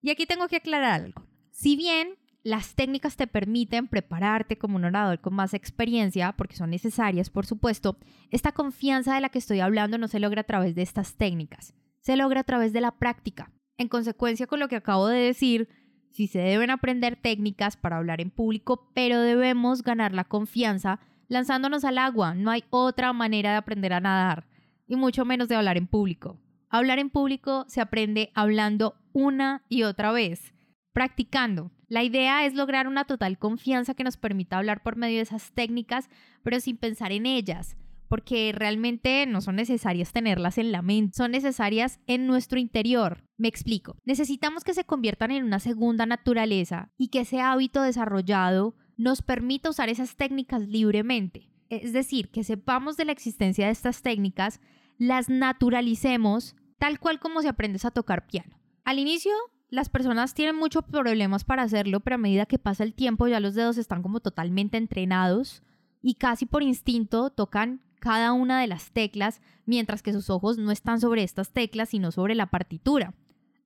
Y 0.00 0.10
aquí 0.10 0.26
tengo 0.26 0.48
que 0.48 0.56
aclarar 0.56 1.02
algo. 1.02 1.26
Si 1.50 1.76
bien 1.76 2.14
las 2.42 2.74
técnicas 2.74 3.16
te 3.16 3.26
permiten 3.26 3.86
prepararte 3.86 4.56
como 4.56 4.76
un 4.76 4.84
orador 4.84 5.20
con 5.20 5.34
más 5.34 5.52
experiencia, 5.54 6.32
porque 6.32 6.56
son 6.56 6.70
necesarias, 6.70 7.30
por 7.30 7.46
supuesto, 7.46 7.98
esta 8.30 8.52
confianza 8.52 9.14
de 9.14 9.20
la 9.20 9.28
que 9.28 9.38
estoy 9.38 9.60
hablando 9.60 9.98
no 9.98 10.08
se 10.08 10.20
logra 10.20 10.40
a 10.42 10.44
través 10.44 10.74
de 10.74 10.82
estas 10.82 11.16
técnicas, 11.16 11.74
se 12.00 12.16
logra 12.16 12.40
a 12.40 12.44
través 12.44 12.72
de 12.72 12.80
la 12.80 12.92
práctica. 12.92 13.52
En 13.76 13.88
consecuencia 13.88 14.46
con 14.46 14.60
lo 14.60 14.68
que 14.68 14.76
acabo 14.76 15.08
de 15.08 15.20
decir, 15.20 15.68
sí 16.10 16.26
se 16.26 16.38
deben 16.38 16.70
aprender 16.70 17.16
técnicas 17.16 17.76
para 17.76 17.98
hablar 17.98 18.20
en 18.20 18.30
público, 18.30 18.90
pero 18.94 19.20
debemos 19.20 19.82
ganar 19.82 20.12
la 20.12 20.24
confianza 20.24 21.00
lanzándonos 21.28 21.84
al 21.84 21.98
agua. 21.98 22.34
No 22.34 22.50
hay 22.50 22.64
otra 22.70 23.12
manera 23.12 23.52
de 23.52 23.56
aprender 23.56 23.92
a 23.92 24.00
nadar, 24.00 24.46
y 24.86 24.96
mucho 24.96 25.24
menos 25.24 25.48
de 25.48 25.56
hablar 25.56 25.76
en 25.76 25.86
público. 25.86 26.38
Hablar 26.68 26.98
en 26.98 27.10
público 27.10 27.64
se 27.68 27.80
aprende 27.80 28.30
hablando 28.34 28.96
una 29.12 29.64
y 29.68 29.82
otra 29.82 30.12
vez, 30.12 30.54
practicando. 30.92 31.70
La 31.90 32.04
idea 32.04 32.46
es 32.46 32.54
lograr 32.54 32.86
una 32.86 33.04
total 33.04 33.36
confianza 33.36 33.94
que 33.94 34.04
nos 34.04 34.16
permita 34.16 34.56
hablar 34.56 34.80
por 34.80 34.94
medio 34.94 35.16
de 35.16 35.22
esas 35.22 35.50
técnicas, 35.50 36.08
pero 36.44 36.60
sin 36.60 36.76
pensar 36.76 37.10
en 37.10 37.26
ellas, 37.26 37.76
porque 38.06 38.52
realmente 38.54 39.26
no 39.26 39.40
son 39.40 39.56
necesarias 39.56 40.12
tenerlas 40.12 40.56
en 40.58 40.70
la 40.70 40.82
mente, 40.82 41.16
son 41.16 41.32
necesarias 41.32 41.98
en 42.06 42.28
nuestro 42.28 42.60
interior. 42.60 43.24
Me 43.38 43.48
explico. 43.48 43.96
Necesitamos 44.04 44.62
que 44.62 44.72
se 44.72 44.84
conviertan 44.84 45.32
en 45.32 45.42
una 45.42 45.58
segunda 45.58 46.06
naturaleza 46.06 46.92
y 46.96 47.08
que 47.08 47.20
ese 47.22 47.40
hábito 47.40 47.82
desarrollado 47.82 48.76
nos 48.96 49.20
permita 49.20 49.70
usar 49.70 49.88
esas 49.88 50.14
técnicas 50.14 50.62
libremente. 50.68 51.50
Es 51.70 51.92
decir, 51.92 52.30
que 52.30 52.44
sepamos 52.44 52.96
de 52.96 53.06
la 53.06 53.12
existencia 53.12 53.66
de 53.66 53.72
estas 53.72 54.02
técnicas, 54.02 54.60
las 54.96 55.28
naturalicemos 55.28 56.54
tal 56.78 57.00
cual 57.00 57.18
como 57.18 57.42
se 57.42 57.48
aprendes 57.48 57.84
a 57.84 57.90
tocar 57.90 58.28
piano. 58.28 58.60
Al 58.84 59.00
inicio 59.00 59.32
las 59.70 59.88
personas 59.88 60.34
tienen 60.34 60.56
muchos 60.56 60.84
problemas 60.84 61.44
para 61.44 61.62
hacerlo, 61.62 62.00
pero 62.00 62.16
a 62.16 62.18
medida 62.18 62.46
que 62.46 62.58
pasa 62.58 62.84
el 62.84 62.92
tiempo 62.92 63.28
ya 63.28 63.40
los 63.40 63.54
dedos 63.54 63.78
están 63.78 64.02
como 64.02 64.20
totalmente 64.20 64.76
entrenados 64.76 65.62
y 66.02 66.14
casi 66.14 66.44
por 66.44 66.62
instinto 66.62 67.30
tocan 67.30 67.80
cada 68.00 68.32
una 68.32 68.60
de 68.60 68.66
las 68.66 68.90
teclas, 68.90 69.40
mientras 69.66 70.02
que 70.02 70.12
sus 70.12 70.30
ojos 70.30 70.58
no 70.58 70.72
están 70.72 71.00
sobre 71.00 71.22
estas 71.22 71.52
teclas, 71.52 71.90
sino 71.90 72.10
sobre 72.10 72.34
la 72.34 72.46
partitura. 72.46 73.14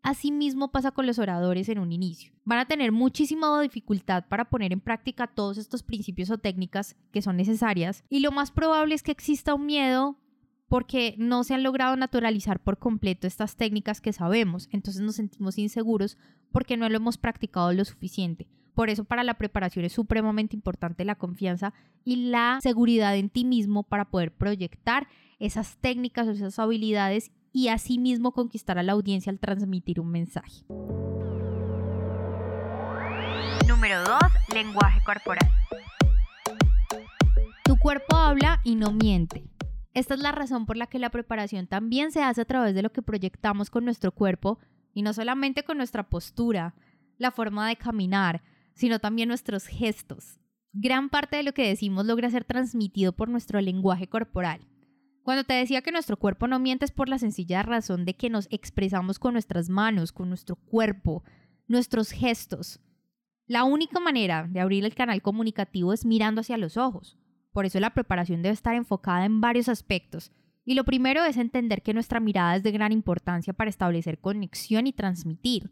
Asimismo 0.03 0.71
pasa 0.71 0.91
con 0.91 1.07
los 1.07 1.19
oradores 1.19 1.71
en 1.71 1.79
un 1.79 1.91
inicio. 1.91 2.33
Van 2.45 2.59
a 2.59 2.67
tener 2.67 2.93
muchísima 2.93 3.59
dificultad 3.63 4.25
para 4.29 4.51
poner 4.51 4.73
en 4.75 4.81
práctica 4.81 5.27
todos 5.27 5.57
estos 5.57 5.83
principios 5.83 6.29
o 6.31 6.37
técnicas 6.37 6.97
que 7.11 7.23
son 7.23 7.39
necesarias 7.39 8.05
y 8.11 8.21
lo 8.21 8.31
más 8.31 8.51
probable 8.51 8.95
es 8.95 9.03
que 9.03 9.13
exista 9.13 9.55
un 9.55 9.65
miedo 9.65 10.19
porque 10.69 11.15
no 11.19 11.45
se 11.45 11.55
han 11.55 11.63
logrado 11.63 11.97
naturalizar 11.97 12.61
por 12.61 12.79
completo 12.79 13.27
estas 13.27 13.57
técnicas 13.57 14.01
que 14.01 14.13
sabemos, 14.13 14.69
entonces 14.73 15.03
nos 15.03 15.17
sentimos 15.17 15.59
inseguros 15.59 16.17
porque 16.53 16.77
no 16.77 16.89
lo 16.89 16.97
hemos 16.97 17.19
practicado 17.19 17.73
lo 17.73 17.85
suficiente. 17.85 18.49
Por 18.75 18.91
eso 18.91 19.05
para 19.05 19.23
la 19.23 19.35
preparación 19.35 19.85
es 19.85 19.93
supremamente 19.93 20.57
importante 20.57 21.05
la 21.05 21.15
confianza 21.15 21.73
y 22.05 22.17
la 22.17 22.59
seguridad 22.61 23.17
en 23.17 23.31
ti 23.31 23.45
mismo 23.45 23.85
para 23.85 24.07
poder 24.07 24.33
proyectar 24.33 25.07
esas 25.39 25.77
técnicas 25.77 26.27
o 26.27 26.33
esas 26.33 26.59
habilidades 26.59 27.31
y 27.53 27.69
asimismo 27.69 28.33
conquistar 28.33 28.79
a 28.79 28.83
la 28.83 28.93
audiencia 28.93 29.31
al 29.31 29.39
transmitir 29.39 30.01
un 30.01 30.11
mensaje. 30.11 30.65
Número 33.69 34.01
2. 34.03 34.19
Lenguaje 34.55 35.01
corporal. 35.05 35.49
Tu 37.65 37.77
cuerpo 37.77 38.17
habla 38.17 38.61
y 38.65 38.75
no 38.75 38.93
miente. 38.93 39.45
Esta 39.95 40.15
es 40.15 40.21
la 40.21 40.33
razón 40.33 40.67
por 40.67 40.77
la 40.77 40.89
que 40.89 40.99
la 40.99 41.11
preparación 41.11 41.69
también 41.69 42.11
se 42.11 42.23
hace 42.23 42.41
a 42.41 42.45
través 42.45 42.75
de 42.75 42.83
lo 42.83 42.91
que 42.93 43.01
proyectamos 43.01 43.71
con 43.71 43.85
nuestro 43.85 44.11
cuerpo 44.13 44.59
y 44.93 45.03
no 45.03 45.13
solamente 45.13 45.63
con 45.63 45.77
nuestra 45.77 46.09
postura, 46.11 46.75
la 47.17 47.31
forma 47.31 47.69
de 47.69 47.77
caminar, 47.77 48.43
sino 48.75 48.99
también 48.99 49.29
nuestros 49.29 49.67
gestos. 49.67 50.41
Gran 50.73 51.09
parte 51.09 51.37
de 51.37 51.45
lo 51.45 51.55
que 51.55 51.69
decimos 51.69 52.05
logra 52.07 52.29
ser 52.29 52.45
transmitido 52.45 53.13
por 53.13 53.29
nuestro 53.29 53.61
lenguaje 53.61 54.09
corporal. 54.09 54.67
Cuando 55.23 55.45
te 55.45 55.55
decía 55.55 55.81
que 55.81 55.93
nuestro 55.93 56.19
cuerpo 56.19 56.49
no 56.49 56.59
miente 56.59 56.85
es 56.85 56.91
por 56.91 57.09
la 57.09 57.19
sencilla 57.19 57.63
razón 57.63 58.05
de 58.05 58.15
que 58.15 58.29
nos 58.29 58.49
expresamos 58.51 59.21
con 59.21 59.35
nuestras 59.35 59.69
manos, 59.69 60.11
con 60.11 60.29
nuestro 60.29 60.57
cuerpo, 60.57 61.23
nuestros 61.69 62.11
gestos. 62.11 62.81
La 63.47 63.63
única 63.63 64.01
manera 64.01 64.49
de 64.51 64.61
abrir 64.61 64.85
el 64.85 64.95
canal 64.95 65.23
comunicativo 65.23 65.93
es 65.93 66.05
mirando 66.05 66.41
hacia 66.41 66.59
los 66.59 66.77
ojos. 66.77 67.17
Por 67.55 67.67
eso 67.67 67.79
la 67.79 67.95
preparación 67.95 68.43
debe 68.43 68.53
estar 68.53 68.75
enfocada 68.75 69.25
en 69.25 69.41
varios 69.41 69.69
aspectos. 69.69 70.33
Y 70.65 70.75
lo 70.75 70.85
primero 70.85 71.25
es 71.25 71.37
entender 71.37 71.83
que 71.83 71.95
nuestra 71.95 72.19
mirada 72.19 72.57
es 72.57 72.65
de 72.65 72.73
gran 72.73 72.91
importancia 72.91 73.53
para 73.53 73.71
establecer 73.71 74.19
conexión 74.19 74.89
y 74.89 74.93
transmitir. 74.93 75.71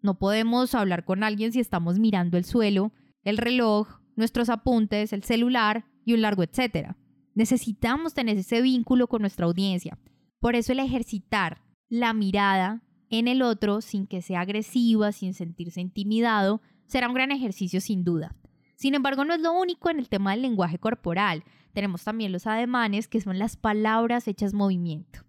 No 0.00 0.18
podemos 0.18 0.74
hablar 0.74 1.04
con 1.04 1.22
alguien 1.22 1.52
si 1.52 1.60
estamos 1.60 1.98
mirando 1.98 2.38
el 2.38 2.46
suelo, 2.46 2.92
el 3.24 3.36
reloj, 3.36 4.00
nuestros 4.16 4.48
apuntes, 4.48 5.12
el 5.12 5.22
celular 5.22 5.84
y 6.06 6.14
un 6.14 6.22
largo 6.22 6.42
etcétera. 6.42 6.96
Necesitamos 7.34 8.14
tener 8.14 8.38
ese 8.38 8.62
vínculo 8.62 9.06
con 9.06 9.20
nuestra 9.20 9.44
audiencia. 9.44 9.98
Por 10.40 10.56
eso 10.56 10.72
el 10.72 10.78
ejercitar 10.78 11.60
la 11.90 12.14
mirada 12.14 12.82
en 13.10 13.28
el 13.28 13.42
otro 13.42 13.82
sin 13.82 14.06
que 14.06 14.22
sea 14.22 14.40
agresiva, 14.40 15.12
sin 15.12 15.34
sentirse 15.34 15.82
intimidado, 15.82 16.62
será 16.86 17.06
un 17.06 17.14
gran 17.14 17.32
ejercicio 17.32 17.82
sin 17.82 18.02
duda. 18.02 18.34
Sin 18.78 18.94
embargo, 18.94 19.24
no 19.24 19.34
es 19.34 19.40
lo 19.40 19.52
único 19.52 19.90
en 19.90 19.98
el 19.98 20.08
tema 20.08 20.30
del 20.30 20.42
lenguaje 20.42 20.78
corporal. 20.78 21.42
Tenemos 21.72 22.04
también 22.04 22.30
los 22.30 22.46
ademanes, 22.46 23.08
que 23.08 23.20
son 23.20 23.36
las 23.36 23.56
palabras 23.56 24.28
hechas 24.28 24.54
movimiento. 24.54 25.24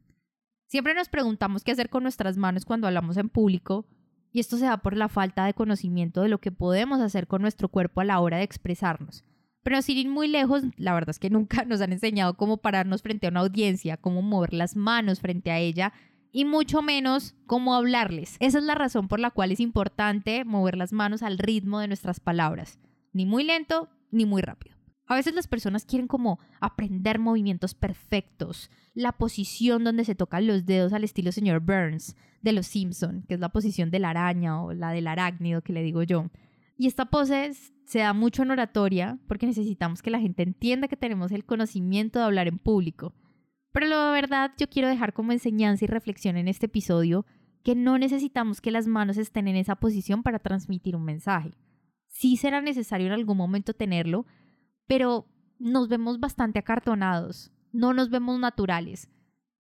Siempre 0.68 0.94
nos 0.94 1.10
preguntamos 1.10 1.64
qué 1.64 1.72
hacer 1.72 1.90
con 1.90 2.04
nuestras 2.04 2.38
manos 2.38 2.64
cuando 2.64 2.86
hablamos 2.86 3.18
en 3.18 3.28
público, 3.28 3.88
y 4.32 4.40
esto 4.40 4.58
se 4.58 4.66
da 4.66 4.78
por 4.78 4.96
la 4.96 5.10
falta 5.10 5.46
de 5.46 5.56
conocimiento 5.56 6.22
de 6.22 6.30
lo 6.30 6.38
que 6.38 6.52
podemos 6.52 7.02
hacer 7.02 7.26
con 7.26 7.42
nuestro 7.42 7.70
cuerpo 7.70 8.02
a 8.02 8.04
la 8.04 8.20
hora 8.20 8.38
de 8.38 8.44
expresarnos. 8.44 9.26
Pero 9.64 9.82
sin 9.82 9.98
ir 9.98 10.10
muy 10.10 10.28
lejos, 10.28 10.62
la 10.78 10.94
verdad 10.94 11.10
es 11.10 11.18
que 11.18 11.30
nunca 11.32 11.66
nos 11.66 11.82
han 11.82 11.92
enseñado 11.92 12.38
cómo 12.38 12.58
pararnos 12.58 13.02
frente 13.02 13.26
a 13.26 13.32
una 13.32 13.40
audiencia, 13.40 13.98
cómo 13.98 14.22
mover 14.22 14.54
las 14.54 14.76
manos 14.76 15.22
frente 15.22 15.50
a 15.50 15.58
ella 15.58 15.92
y 16.32 16.46
mucho 16.46 16.84
menos 16.84 17.34
cómo 17.48 17.74
hablarles. 17.74 18.38
Esa 18.40 18.60
es 18.60 18.64
la 18.64 18.76
razón 18.76 19.08
por 19.08 19.20
la 19.20 19.32
cual 19.32 19.52
es 19.52 19.60
importante 19.60 20.46
mover 20.46 20.78
las 20.78 20.94
manos 20.94 21.24
al 21.24 21.40
ritmo 21.40 21.80
de 21.80 21.88
nuestras 21.88 22.20
palabras 22.20 22.78
ni 23.14 23.26
muy 23.26 23.44
lento 23.44 23.90
ni 24.12 24.26
muy 24.26 24.42
rápido. 24.42 24.80
A 25.10 25.16
veces 25.16 25.34
las 25.34 25.48
personas 25.48 25.86
quieren 25.86 26.08
como 26.08 26.40
aprender 26.62 27.18
movimientos 27.18 27.74
perfectos, 27.74 28.70
la 28.94 29.14
posición 29.14 29.84
donde 29.84 30.06
se 30.06 30.14
tocan 30.14 30.46
los 30.46 30.68
dedos 30.68 30.94
al 30.94 31.04
estilo 31.04 31.32
señor 31.32 31.62
Burns 31.62 32.16
de 32.44 32.54
los 32.54 32.68
Simpson, 32.68 33.24
que 33.28 33.34
es 33.34 33.40
la 33.40 33.50
posición 33.50 33.90
de 33.90 33.98
la 33.98 34.12
araña 34.12 34.62
o 34.62 34.72
la 34.72 34.92
del 34.92 35.08
arácnido 35.08 35.64
que 35.64 35.74
le 35.74 35.82
digo 35.82 36.04
yo. 36.04 36.30
Y 36.78 36.86
esta 36.86 37.06
pose 37.06 37.54
se 37.86 38.00
da 38.00 38.14
mucho 38.14 38.44
en 38.44 38.52
oratoria 38.52 39.18
porque 39.28 39.48
necesitamos 39.48 40.04
que 40.04 40.12
la 40.12 40.20
gente 40.20 40.44
entienda 40.44 40.88
que 40.88 40.96
tenemos 40.96 41.32
el 41.32 41.44
conocimiento 41.44 42.20
de 42.20 42.26
hablar 42.26 42.48
en 42.48 42.60
público. 42.60 43.16
Pero 43.72 43.88
la 43.88 44.12
verdad 44.12 44.52
yo 44.60 44.70
quiero 44.70 44.90
dejar 44.90 45.14
como 45.14 45.32
enseñanza 45.32 45.86
y 45.86 45.88
reflexión 45.88 46.38
en 46.38 46.48
este 46.48 46.68
episodio 46.68 47.26
que 47.64 47.74
no 47.74 47.98
necesitamos 47.98 48.62
que 48.62 48.70
las 48.70 48.86
manos 48.86 49.18
estén 49.18 49.48
en 49.48 49.56
esa 49.56 49.76
posición 49.76 50.22
para 50.22 50.38
transmitir 50.38 50.96
un 50.96 51.04
mensaje 51.04 51.58
sí 52.10 52.38
será 52.38 52.62
necesario 52.62 53.08
en 53.08 53.14
algún 53.14 53.38
momento 53.38 53.74
tenerlo, 53.74 54.26
pero 54.86 55.26
nos 55.58 55.88
vemos 55.88 56.20
bastante 56.20 56.60
acartonados, 56.60 57.52
no 57.72 57.94
nos 57.94 58.10
vemos 58.10 58.40
naturales. 58.40 59.10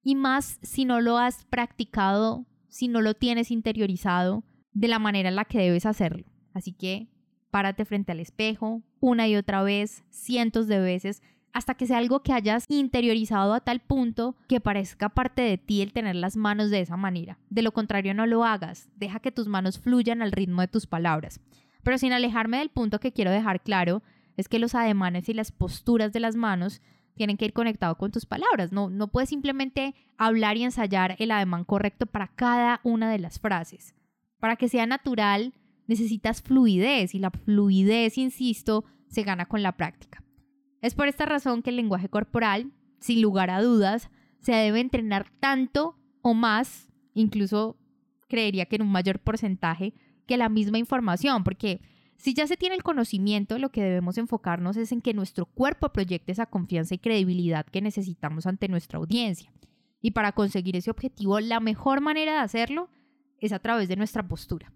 Y 0.03 0.15
más 0.15 0.59
si 0.61 0.85
no 0.85 1.01
lo 1.01 1.17
has 1.17 1.45
practicado 1.45 2.45
si 2.69 2.87
no 2.87 3.01
lo 3.01 3.15
tienes 3.15 3.51
interiorizado 3.51 4.43
de 4.71 4.87
la 4.87 4.99
manera 4.99 5.29
en 5.29 5.35
la 5.35 5.45
que 5.45 5.59
debes 5.59 5.85
hacerlo. 5.85 6.25
Así 6.53 6.71
que 6.71 7.09
párate 7.51 7.83
frente 7.83 8.11
al 8.11 8.19
espejo 8.19 8.83
una 8.99 9.27
y 9.27 9.35
otra 9.35 9.63
vez, 9.63 10.03
cientos 10.09 10.67
de 10.67 10.79
veces, 10.79 11.21
hasta 11.51 11.73
que 11.73 11.87
sea 11.87 11.97
algo 11.97 12.21
que 12.21 12.33
hayas 12.33 12.65
interiorizado 12.67 13.53
a 13.53 13.61
tal 13.61 13.79
punto 13.79 14.35
que 14.47 14.61
parezca 14.61 15.09
parte 15.09 15.41
de 15.41 15.57
ti 15.57 15.81
el 15.81 15.93
tener 15.93 16.15
las 16.15 16.37
manos 16.37 16.69
de 16.69 16.81
esa 16.81 16.95
manera. 16.95 17.39
De 17.49 17.63
lo 17.63 17.71
contrario, 17.71 18.13
no 18.13 18.27
lo 18.27 18.43
hagas. 18.43 18.87
Deja 18.95 19.19
que 19.19 19.31
tus 19.31 19.47
manos 19.47 19.79
fluyan 19.79 20.21
al 20.21 20.31
ritmo 20.31 20.61
de 20.61 20.67
tus 20.67 20.85
palabras. 20.85 21.39
Pero 21.89 21.97
sin 21.97 22.13
alejarme 22.13 22.59
del 22.59 22.69
punto 22.69 22.99
que 22.99 23.11
quiero 23.11 23.31
dejar 23.31 23.63
claro, 23.63 24.03
es 24.37 24.47
que 24.47 24.59
los 24.59 24.75
ademanes 24.75 25.27
y 25.27 25.33
las 25.33 25.51
posturas 25.51 26.13
de 26.13 26.19
las 26.19 26.35
manos 26.35 26.83
tienen 27.15 27.35
que 27.35 27.45
ir 27.45 27.53
conectados 27.53 27.97
con 27.97 28.11
tus 28.11 28.27
palabras. 28.27 28.71
No, 28.71 28.91
no 28.91 29.07
puedes 29.07 29.29
simplemente 29.29 29.95
hablar 30.15 30.55
y 30.55 30.63
ensayar 30.65 31.15
el 31.17 31.31
ademán 31.31 31.63
correcto 31.63 32.05
para 32.05 32.27
cada 32.27 32.79
una 32.83 33.09
de 33.09 33.17
las 33.17 33.39
frases. 33.39 33.95
Para 34.39 34.55
que 34.55 34.69
sea 34.69 34.85
natural, 34.85 35.55
necesitas 35.87 36.43
fluidez 36.43 37.15
y 37.15 37.17
la 37.17 37.31
fluidez, 37.31 38.19
insisto, 38.19 38.85
se 39.07 39.23
gana 39.23 39.47
con 39.47 39.63
la 39.63 39.75
práctica. 39.75 40.23
Es 40.83 40.93
por 40.93 41.07
esta 41.07 41.25
razón 41.25 41.63
que 41.63 41.71
el 41.71 41.77
lenguaje 41.77 42.07
corporal, 42.07 42.71
sin 42.99 43.19
lugar 43.19 43.49
a 43.49 43.63
dudas, 43.63 44.11
se 44.41 44.51
debe 44.51 44.79
entrenar 44.79 45.31
tanto 45.39 45.97
o 46.21 46.35
más, 46.35 46.91
incluso 47.15 47.79
creería 48.27 48.67
que 48.67 48.75
en 48.75 48.83
un 48.83 48.91
mayor 48.91 49.17
porcentaje, 49.17 49.95
que 50.29 50.37
la 50.37 50.47
misma 50.47 50.77
información, 50.77 51.43
porque 51.43 51.81
si 52.15 52.35
ya 52.35 52.45
se 52.45 52.55
tiene 52.55 52.75
el 52.75 52.83
conocimiento, 52.83 53.57
lo 53.57 53.71
que 53.71 53.81
debemos 53.81 54.19
enfocarnos 54.19 54.77
es 54.77 54.91
en 54.91 55.01
que 55.01 55.15
nuestro 55.15 55.47
cuerpo 55.47 55.89
proyecte 55.89 56.31
esa 56.31 56.45
confianza 56.45 56.93
y 56.93 56.99
credibilidad 56.99 57.65
que 57.65 57.81
necesitamos 57.81 58.45
ante 58.45 58.67
nuestra 58.67 58.99
audiencia. 58.99 59.51
Y 60.01 60.11
para 60.11 60.33
conseguir 60.33 60.75
ese 60.75 60.91
objetivo, 60.91 61.39
la 61.39 61.59
mejor 61.59 61.99
manera 61.99 62.33
de 62.33 62.39
hacerlo 62.39 62.91
es 63.39 63.53
a 63.53 63.59
través 63.59 63.89
de 63.89 63.95
nuestra 63.95 64.27
postura. 64.27 64.71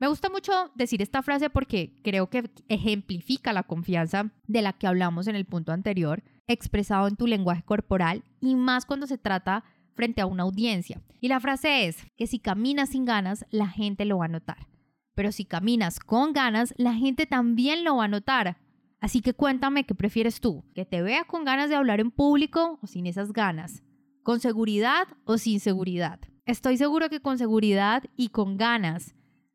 Me 0.00 0.08
gusta 0.08 0.30
mucho 0.30 0.52
decir 0.74 1.02
esta 1.02 1.22
frase 1.22 1.50
porque 1.50 2.00
creo 2.02 2.30
que 2.30 2.50
ejemplifica 2.68 3.52
la 3.52 3.64
confianza 3.64 4.32
de 4.46 4.62
la 4.62 4.72
que 4.72 4.86
hablamos 4.86 5.26
en 5.26 5.36
el 5.36 5.44
punto 5.44 5.72
anterior, 5.72 6.22
expresado 6.46 7.08
en 7.08 7.16
tu 7.16 7.26
lenguaje 7.26 7.62
corporal 7.62 8.24
y 8.40 8.54
más 8.54 8.86
cuando 8.86 9.06
se 9.06 9.18
trata 9.18 9.64
frente 9.94 10.22
a 10.22 10.26
una 10.26 10.44
audiencia. 10.44 11.02
Y 11.20 11.28
la 11.28 11.40
frase 11.40 11.88
es 11.88 11.98
que 12.16 12.26
si 12.26 12.38
caminas 12.38 12.88
sin 12.88 13.04
ganas, 13.04 13.44
la 13.50 13.68
gente 13.68 14.06
lo 14.06 14.18
va 14.18 14.24
a 14.24 14.28
notar. 14.28 14.73
Pero 15.14 15.32
si 15.32 15.44
caminas 15.44 16.00
con 16.00 16.32
ganas, 16.32 16.74
la 16.76 16.94
gente 16.94 17.26
también 17.26 17.84
lo 17.84 17.96
va 17.96 18.04
a 18.04 18.08
notar. 18.08 18.58
Así 19.00 19.20
que 19.20 19.34
cuéntame 19.34 19.84
qué 19.84 19.94
prefieres 19.94 20.40
tú, 20.40 20.64
que 20.74 20.84
te 20.84 21.02
vea 21.02 21.24
con 21.24 21.44
ganas 21.44 21.68
de 21.68 21.76
hablar 21.76 22.00
en 22.00 22.10
público 22.10 22.78
o 22.82 22.86
sin 22.86 23.06
esas 23.06 23.32
ganas, 23.32 23.82
con 24.22 24.40
seguridad 24.40 25.06
o 25.24 25.38
sin 25.38 25.60
seguridad. 25.60 26.20
Estoy 26.46 26.76
seguro 26.76 27.08
que 27.08 27.20
con 27.20 27.38
seguridad 27.38 28.04
y 28.16 28.28
con 28.28 28.56
ganas 28.56 29.14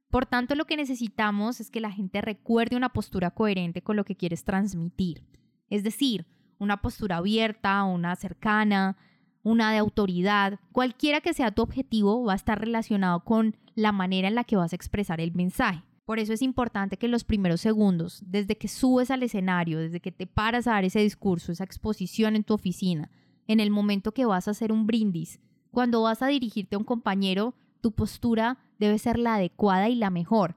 por 0.09 0.25
tanto, 0.25 0.55
lo 0.55 0.65
que 0.65 0.77
necesitamos 0.77 1.59
es 1.59 1.69
que 1.69 1.79
la 1.79 1.91
gente 1.91 2.21
recuerde 2.21 2.75
una 2.75 2.89
postura 2.89 3.31
coherente 3.31 3.83
con 3.83 3.95
lo 3.95 4.05
que 4.05 4.15
quieres 4.15 4.43
transmitir. 4.43 5.23
Es 5.69 5.83
decir, 5.83 6.25
una 6.57 6.81
postura 6.81 7.17
abierta, 7.17 7.83
una 7.83 8.15
cercana, 8.15 8.97
una 9.49 9.71
de 9.71 9.77
autoridad, 9.77 10.59
cualquiera 10.71 11.21
que 11.21 11.33
sea 11.33 11.51
tu 11.51 11.61
objetivo 11.61 12.23
va 12.23 12.33
a 12.33 12.35
estar 12.35 12.59
relacionado 12.59 13.23
con 13.23 13.55
la 13.75 13.91
manera 13.91 14.27
en 14.27 14.35
la 14.35 14.43
que 14.43 14.55
vas 14.55 14.73
a 14.73 14.75
expresar 14.75 15.19
el 15.19 15.33
mensaje. 15.33 15.83
Por 16.05 16.19
eso 16.19 16.33
es 16.33 16.41
importante 16.41 16.97
que 16.97 17.07
los 17.07 17.23
primeros 17.23 17.61
segundos, 17.61 18.23
desde 18.25 18.57
que 18.57 18.67
subes 18.67 19.11
al 19.11 19.23
escenario, 19.23 19.79
desde 19.79 19.99
que 19.99 20.11
te 20.11 20.27
paras 20.27 20.67
a 20.67 20.71
dar 20.71 20.85
ese 20.85 20.99
discurso, 20.99 21.51
esa 21.51 21.63
exposición 21.63 22.35
en 22.35 22.43
tu 22.43 22.53
oficina, 22.53 23.11
en 23.47 23.59
el 23.59 23.71
momento 23.71 24.11
que 24.11 24.25
vas 24.25 24.47
a 24.47 24.51
hacer 24.51 24.71
un 24.71 24.87
brindis, 24.87 25.39
cuando 25.71 26.01
vas 26.01 26.21
a 26.21 26.27
dirigirte 26.27 26.75
a 26.75 26.79
un 26.79 26.85
compañero, 26.85 27.53
tu 27.81 27.91
postura 27.91 28.57
debe 28.79 28.97
ser 28.97 29.19
la 29.19 29.35
adecuada 29.35 29.89
y 29.89 29.95
la 29.95 30.09
mejor. 30.09 30.55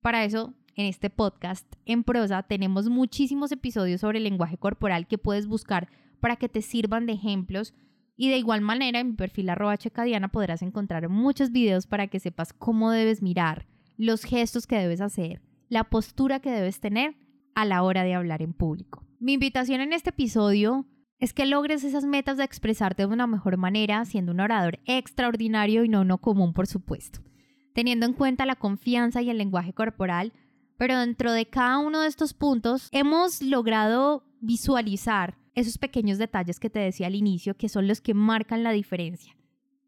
Para 0.00 0.24
eso, 0.24 0.54
en 0.76 0.86
este 0.86 1.08
podcast, 1.08 1.66
en 1.86 2.02
prosa, 2.04 2.42
tenemos 2.42 2.88
muchísimos 2.88 3.52
episodios 3.52 4.00
sobre 4.00 4.18
el 4.18 4.24
lenguaje 4.24 4.58
corporal 4.58 5.06
que 5.06 5.18
puedes 5.18 5.46
buscar 5.46 5.88
para 6.20 6.36
que 6.36 6.48
te 6.48 6.62
sirvan 6.62 7.06
de 7.06 7.12
ejemplos. 7.12 7.74
Y 8.16 8.30
de 8.30 8.38
igual 8.38 8.60
manera, 8.60 9.00
en 9.00 9.08
mi 9.08 9.12
perfil 9.14 9.50
arroba 9.50 9.76
checadiana 9.76 10.28
podrás 10.28 10.62
encontrar 10.62 11.08
muchos 11.08 11.50
videos 11.50 11.86
para 11.86 12.06
que 12.06 12.20
sepas 12.20 12.52
cómo 12.52 12.90
debes 12.90 13.22
mirar, 13.22 13.66
los 13.96 14.24
gestos 14.24 14.66
que 14.66 14.76
debes 14.76 15.00
hacer, 15.00 15.42
la 15.68 15.84
postura 15.84 16.40
que 16.40 16.50
debes 16.50 16.80
tener 16.80 17.16
a 17.54 17.64
la 17.64 17.82
hora 17.82 18.04
de 18.04 18.14
hablar 18.14 18.42
en 18.42 18.52
público. 18.52 19.04
Mi 19.18 19.34
invitación 19.34 19.80
en 19.80 19.92
este 19.92 20.10
episodio 20.10 20.86
es 21.18 21.32
que 21.32 21.46
logres 21.46 21.84
esas 21.84 22.04
metas 22.04 22.36
de 22.36 22.44
expresarte 22.44 23.06
de 23.06 23.12
una 23.12 23.26
mejor 23.26 23.56
manera, 23.56 24.04
siendo 24.04 24.32
un 24.32 24.40
orador 24.40 24.80
extraordinario 24.84 25.84
y 25.84 25.88
no 25.88 26.02
uno 26.02 26.18
común, 26.18 26.52
por 26.52 26.66
supuesto, 26.66 27.20
teniendo 27.72 28.06
en 28.06 28.12
cuenta 28.12 28.46
la 28.46 28.56
confianza 28.56 29.22
y 29.22 29.30
el 29.30 29.38
lenguaje 29.38 29.72
corporal, 29.72 30.32
pero 30.76 30.98
dentro 30.98 31.32
de 31.32 31.46
cada 31.46 31.78
uno 31.78 32.00
de 32.00 32.08
estos 32.08 32.34
puntos 32.34 32.88
hemos 32.92 33.40
logrado 33.42 34.24
visualizar 34.40 35.36
esos 35.54 35.78
pequeños 35.78 36.18
detalles 36.18 36.60
que 36.60 36.70
te 36.70 36.80
decía 36.80 37.06
al 37.06 37.14
inicio, 37.14 37.56
que 37.56 37.68
son 37.68 37.86
los 37.86 38.00
que 38.00 38.14
marcan 38.14 38.62
la 38.62 38.72
diferencia. 38.72 39.36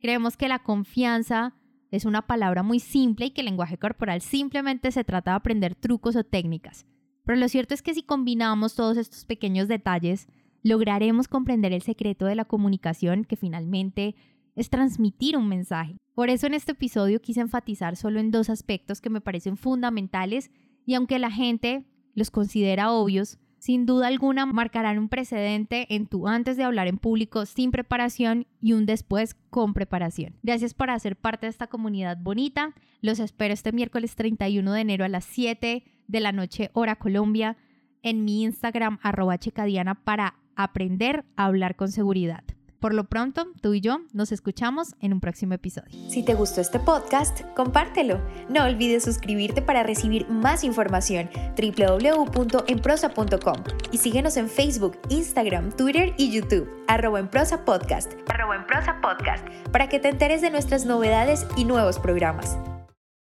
Creemos 0.01 0.37
que 0.37 0.49
la 0.49 0.61
confianza 0.61 1.55
es 1.91 2.05
una 2.05 2.27
palabra 2.27 2.63
muy 2.63 2.81
simple 2.81 3.27
y 3.27 3.31
que 3.31 3.41
el 3.41 3.47
lenguaje 3.47 3.79
corporal 3.79 4.21
simplemente 4.21 4.93
se 4.93 5.05
trata 5.05 5.33
de 5.33 5.37
aprender 5.37 5.75
trucos 5.75 6.17
o 6.17 6.25
técnicas. 6.25 6.87
Pero 7.25 7.39
lo 7.39 7.49
cierto 7.49 7.75
es 7.75 7.83
que 7.83 7.95
si 7.95 8.03
combinamos 8.03 8.75
todos 8.75 8.97
estos 8.97 9.25
pequeños 9.25 9.69
detalles, 9.69 10.29
lograremos 10.63 11.29
comprender 11.29 11.73
el 11.73 11.83
secreto 11.83 12.27
de 12.27 12.35
la 12.35 12.45
comunicación 12.45 13.25
que 13.25 13.37
finalmente 13.37 14.15
es 14.55 14.71
transmitir 14.71 15.37
un 15.37 15.49
mensaje. 15.49 15.97
Por 16.15 16.31
eso 16.31 16.47
en 16.47 16.55
este 16.55 16.73
episodio 16.73 17.21
quise 17.21 17.41
enfatizar 17.41 17.97
solo 17.97 18.21
en 18.21 18.31
dos 18.31 18.49
aspectos 18.49 19.01
que 19.01 19.11
me 19.11 19.21
parecen 19.21 19.57
fundamentales 19.57 20.51
y 20.85 20.95
aunque 20.95 21.19
la 21.19 21.31
gente 21.31 21.85
los 22.15 22.31
considera 22.31 22.91
obvios, 22.91 23.39
sin 23.67 23.85
duda 23.85 24.07
alguna 24.07 24.47
marcarán 24.47 24.97
un 24.97 25.09
precedente 25.09 25.93
en 25.93 26.07
tu 26.07 26.29
antes 26.29 26.57
de 26.57 26.63
hablar 26.63 26.87
en 26.87 26.99
público 26.99 27.47
sin 27.47 27.73
preparación 27.73 28.47
y 28.61 28.75
un 28.75 28.87
después 28.87 29.35
con 29.51 29.75
preparación. 29.75 30.37
Gracias 30.45 30.73
por 30.73 30.89
hacer 30.89 31.17
parte 31.17 31.47
de 31.47 31.51
esta 31.51 31.67
comunidad 31.67 32.17
bonita. 32.17 32.75
Los 33.01 33.19
espero 33.19 33.53
este 33.53 33.73
miércoles 33.73 34.15
31 34.15 34.73
de 34.73 34.81
enero 34.81 35.05
a 35.05 35.09
las 35.09 35.25
7 35.25 35.83
de 36.07 36.21
la 36.21 36.31
noche 36.31 36.71
hora 36.75 36.95
Colombia 36.95 37.57
en 38.05 38.25
mi 38.25 38.45
Instagram 38.45 39.01
arroba 39.03 39.37
checadiana 39.37 39.97
para 39.97 40.37
aprender 40.55 41.25
a 41.35 41.47
hablar 41.47 41.75
con 41.75 41.91
seguridad. 41.91 42.45
Por 42.81 42.95
lo 42.95 43.05
pronto, 43.05 43.47
tú 43.61 43.75
y 43.75 43.81
yo 43.81 44.01
nos 44.13 44.33
escuchamos 44.33 44.95
en 45.01 45.13
un 45.13 45.21
próximo 45.21 45.55
episodio. 45.55 45.91
Si 46.09 46.23
te 46.23 46.35
gustó 46.35 46.61
este 46.61 46.79
podcast, 46.79 47.43
compártelo. 47.55 48.21
No 48.49 48.65
olvides 48.65 49.05
suscribirte 49.05 49.63
para 49.63 49.83
recibir 49.83 50.29
más 50.29 50.65
información 50.65 51.31
www.enprosa.com 51.57 53.65
y 53.93 53.99
síguenos 53.99 54.37
en 54.37 54.49
Facebook, 54.49 54.99
Instagram, 55.09 55.73
Twitter 55.73 56.15
y 56.19 56.31
YouTube, 56.31 56.69
arroba 56.87 57.19
en 57.19 57.29
prosa 57.29 57.65
podcast, 57.65 58.13
arroba 58.29 58.57
en 58.57 58.67
prosa 58.67 59.01
podcast, 59.01 59.47
para 59.73 59.89
que 59.89 59.99
te 59.99 60.09
enteres 60.09 60.43
de 60.43 60.51
nuestras 60.51 60.85
novedades 60.85 61.47
y 61.57 61.65
nuevos 61.65 61.99
programas. 61.99 62.57